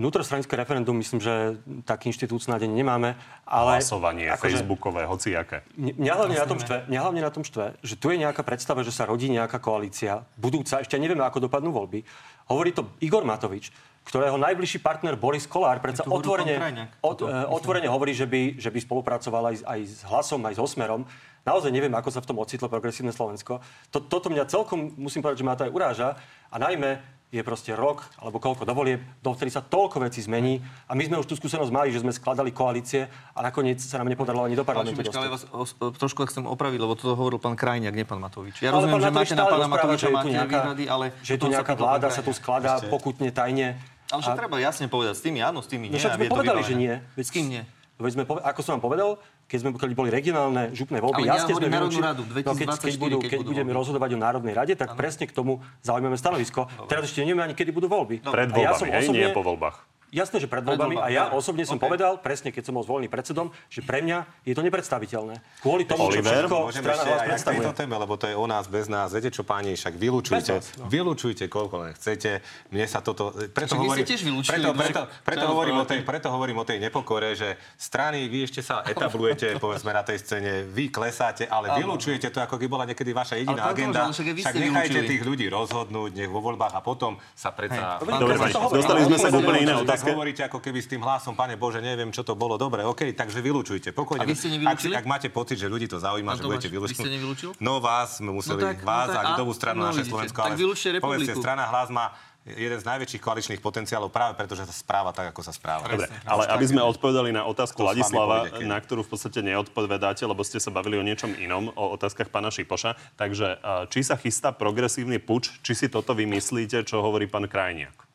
[0.00, 3.20] vnútrostranické referendum, myslím, že taký inštitút snáď nemáme.
[3.44, 5.60] Ale Hlasovanie, akože, facebookové, hociaké.
[5.76, 8.80] Mňa hlavne, na tom štve, mňa hlavne na tom štve, že tu je nejaká predstava,
[8.80, 12.00] že sa rodí nejaká koalícia, budúca, ešte nevieme, ako dopadnú voľby.
[12.48, 13.68] Hovorí to Igor Matovič,
[14.08, 17.20] ktorého najbližší partner Boris Kolár predsa otvorene, od,
[17.52, 21.04] otvorene hovorí, že by, že by spolupracoval aj, aj s hlasom, aj s Osmerom.
[21.44, 23.60] Naozaj neviem, ako sa v tom ocitlo progresívne Slovensko.
[23.92, 26.08] To, toto mňa celkom, musím povedať, že ma to aj uráža.
[26.50, 30.58] A najmä je proste rok, alebo koľko dovolie, do ktorých sa toľko vecí zmení.
[30.90, 34.10] A my sme už tú skúsenosť mali, že sme skladali koalície a nakoniec sa nám
[34.10, 35.14] nepodarilo ani do parlamentu dostať.
[35.14, 35.62] Ale vás o,
[35.94, 38.58] trošku chcem opraviť, lebo toto hovoril pán Krajniak, nie pán Matovič.
[38.58, 41.06] Ja ale rozumiem, že máte na pána Matoviča máte nejaká, výhrady, ale...
[41.22, 43.78] Že tu nejaká vláda sa tu skladá pokutne, tajne.
[44.10, 45.94] Ale že treba jasne povedať, s tými áno, s tými nie.
[45.94, 46.98] No však sme povedali, že nie.
[47.14, 47.62] S kým nie?
[48.00, 49.10] Veď sme, ako som vám povedal,
[49.50, 52.78] keď sme keď boli regionálne župné voľby, Ale jasne sme vylúčili, radu, 2024, no, keď,
[52.78, 53.80] keď, budú, keď, keď budeme voľby.
[53.82, 54.98] rozhodovať o Národnej rade, tak ano.
[55.02, 56.70] presne k tomu zaujímame stanovisko.
[56.70, 56.86] Dobre.
[56.86, 58.22] Teraz ešte nevieme ani, kedy budú voľby.
[58.22, 59.89] Pred voľbami, ja som osobne, nie po voľbách.
[60.10, 60.98] Jasné, že pred voľbami.
[60.98, 61.86] A ja osobne som okay.
[61.86, 65.38] povedal, presne keď som bol zvolený predsedom, že pre mňa je to nepredstaviteľné.
[65.62, 67.62] Kvôli tomu, čo všetko strana vás predstavuje.
[67.62, 69.14] tejto téme, lebo to je o nás, bez nás.
[69.14, 70.90] Viete čo, páni, však vylúčujte, no.
[70.90, 72.42] vylúčujte, koľko len chcete.
[72.74, 73.30] Mne sa toto...
[73.54, 77.54] Preto hovorím, tiež preto, preto, preto, hovorím o tej, preto hovorím o tej nepokore, že
[77.78, 82.58] strany, vy ešte sa etablujete, povedzme, na tej scéne, vy klesáte, ale vylúčujete to, ako
[82.58, 84.10] keby bola niekedy vaša jediná agenda.
[84.10, 88.02] Však nechajte tých ľudí rozhodnúť, nech vo voľbách a potom sa predsa...
[88.02, 90.16] Dobre, dostali sme sa úplne iné otázke.
[90.16, 92.56] Hovoríte ako keby s tým hlasom, pane Bože, neviem, čo to bolo.
[92.56, 93.92] Dobre, OK, takže vylúčujte.
[93.92, 94.24] Pokojne.
[94.24, 96.96] A vy ste ak, ak, máte pocit, že ľudí to zaujíma, že budete vylúčiť.
[96.96, 97.50] Vy ste nevylúčil?
[97.60, 100.38] No vás sme museli, no tak, vás no tak, a ľudovú stranu no, naše Slovensko.
[100.40, 101.28] Tak vylúčte republiku.
[101.28, 105.28] Povedzte, strana hlas má jeden z najväčších koaličných potenciálov práve preto, že sa správa tak,
[105.28, 105.84] ako sa správa.
[105.92, 110.56] Dobre, ale aby sme odpovedali na otázku Ladislava, na ktorú v podstate neodpovedáte, lebo ste
[110.56, 112.96] sa bavili o niečom inom, o otázkach pána Šipoša.
[113.20, 113.60] Takže
[113.92, 118.08] či sa chystá progresívny puč, či si toto vymyslíte, čo hovorí pán Krajniak?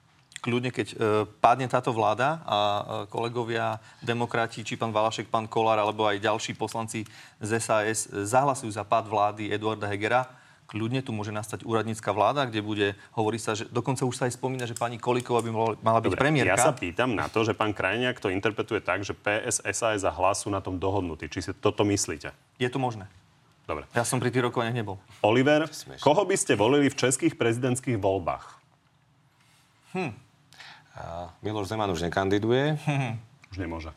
[0.45, 0.95] Kľudne, keď e,
[1.41, 6.53] padne táto vláda a e, kolegovia, demokrati, či pán Valašek, pán Kolár, alebo aj ďalší
[6.53, 7.01] poslanci
[7.41, 10.29] z SAS e, zahlasujú za pád vlády Eduarda Hegera,
[10.69, 12.87] kľudne tu môže nastať úradnícka vláda, kde bude,
[13.17, 16.21] hovorí sa, že dokonca už sa aj spomína, že pani Kolíková by mala byť Dobre,
[16.21, 16.53] premiérka.
[16.53, 20.11] Ja sa pýtam na to, že pán Krajniak to interpretuje tak, že PS, SAS a
[20.13, 21.29] hlas sú na tom dohodnutí.
[21.29, 22.33] Či si toto myslíte?
[22.61, 23.09] Je to možné.
[23.65, 23.89] Dobre.
[23.97, 25.01] Ja som pri tých rokovaniach nebol.
[25.25, 25.65] Oliver,
[25.97, 28.45] koho by ste volili v českých prezidentských voľbách?
[29.97, 30.24] Hm.
[31.43, 32.79] Miloš Zeman už nekandiduje.
[33.51, 33.91] Už nemôže.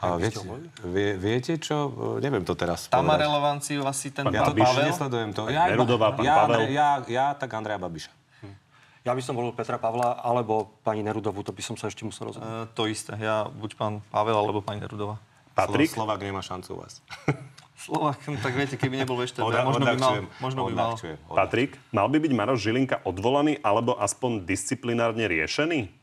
[0.00, 0.40] A viete,
[0.80, 1.92] vie, viete čo?
[2.24, 4.88] Neviem to teraz Tam má relevanciu asi ten pán ja to Pavel?
[4.88, 5.52] nesledujem to.
[5.52, 6.72] Ja, Nerudová, pán ja, Pavel?
[6.72, 8.08] Ja, ja, tak Andreja Babiša.
[8.40, 8.56] Hm.
[9.04, 12.32] Ja by som volil Petra Pavla alebo pani Nerudovú, to by som sa ešte musel
[12.32, 12.48] rozhodnúť.
[12.48, 15.20] E, to isté, ja buď pán Pavel alebo pani Nerudová.
[15.52, 15.92] Patrik?
[15.92, 17.04] Slovak nemá šancu u vás.
[17.84, 20.14] Slovak, no tak viete, keby nebol ešte, Oda, možno by mal.
[20.40, 20.92] Možno by mal.
[21.28, 25.99] Patrik, mal by byť Maroš Žilinka odvolaný alebo aspoň disciplinárne riešený?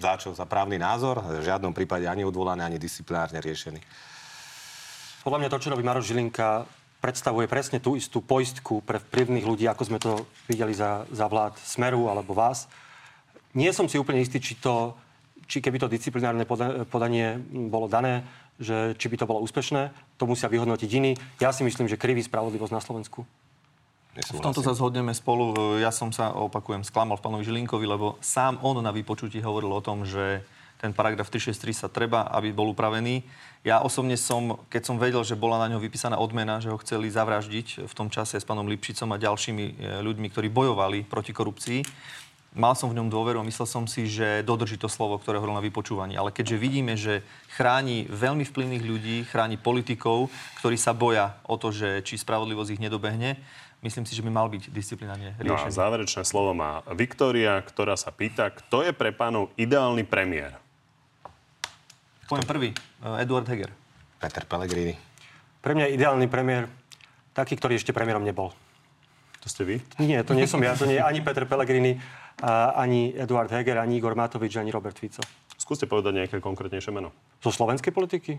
[0.00, 0.32] Za čo?
[0.32, 1.20] Za právny názor?
[1.20, 3.80] V žiadnom prípade ani odvolaný, ani disciplinárne riešený.
[5.20, 6.64] Podľa mňa to, čo robí Maroš Žilinka,
[7.04, 11.60] predstavuje presne tú istú poistku pre vplyvných ľudí, ako sme to videli za, za vlád
[11.60, 12.64] Smeru alebo vás.
[13.52, 14.96] Nie som si úplne istý, či, to,
[15.44, 16.48] či keby to disciplinárne
[16.88, 17.36] podanie
[17.68, 18.24] bolo dané,
[18.56, 21.12] že či by to bolo úspešné, to musia vyhodnotiť iní.
[21.44, 23.28] Ja si myslím, že kriví spravodlivosť na Slovensku.
[24.20, 25.76] V tomto sa zhodneme spolu.
[25.80, 29.80] Ja som sa, opakujem, sklamal v pánovi Žilinkovi, lebo sám on na vypočutí hovoril o
[29.80, 30.44] tom, že
[30.80, 33.20] ten paragraf 363 sa treba, aby bol upravený.
[33.60, 37.12] Ja osobne som, keď som vedel, že bola na ňo vypísaná odmena, že ho chceli
[37.12, 41.84] zavraždiť v tom čase s pánom Lipšicom a ďalšími e, ľuďmi, ktorí bojovali proti korupcii,
[42.56, 45.60] mal som v ňom dôveru a myslel som si, že dodrží to slovo, ktoré hovoril
[45.60, 46.16] na vypočúvaní.
[46.16, 47.20] Ale keďže vidíme, že
[47.52, 50.32] chráni veľmi vplyvných ľudí, chráni politikov,
[50.64, 53.36] ktorí sa boja o to, že či spravodlivosť ich nedobehne,
[53.80, 55.48] myslím si, že by mal byť disciplinárne riešený.
[55.48, 60.56] No a záverečné slovo má Viktória, ktorá sa pýta, kto je pre pánov ideálny premiér?
[62.28, 62.68] Poviem prvý.
[62.76, 63.72] Eh, Eduard Heger.
[64.20, 64.94] Peter Pellegrini.
[65.60, 66.68] Pre mňa je ideálny premiér
[67.32, 68.52] taký, ktorý ešte premiérom nebol.
[69.40, 69.76] To ste vy?
[69.96, 70.76] Nie, to nie som ja.
[70.76, 71.96] To nie je ani Peter Pellegrini,
[72.76, 75.24] ani Eduard Heger, ani Igor Matovič, ani Robert Fico.
[75.56, 77.12] Skúste povedať nejaké konkrétnejšie meno.
[77.40, 78.36] Zo slovenskej politiky?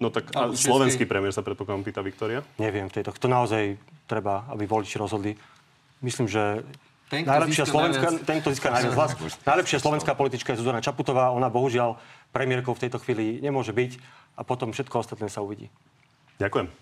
[0.00, 2.40] No tak a slovenský premiér sa predpokladám pýta Viktória?
[2.56, 3.76] Neviem, tejto, to naozaj
[4.08, 5.36] treba, aby voliči rozhodli.
[6.00, 6.64] Myslím, že
[7.12, 8.24] ten, najlepšia slovenská, najviac...
[8.24, 9.12] ten, kto získa najviac hlas.
[9.44, 11.34] Najlepšia slovenská politička je Zuzana Čaputová.
[11.36, 12.00] Ona bohužiaľ
[12.32, 14.00] premiérkou v tejto chvíli nemôže byť
[14.38, 15.68] a potom všetko ostatné sa uvidí.
[16.40, 16.72] Ďakujem.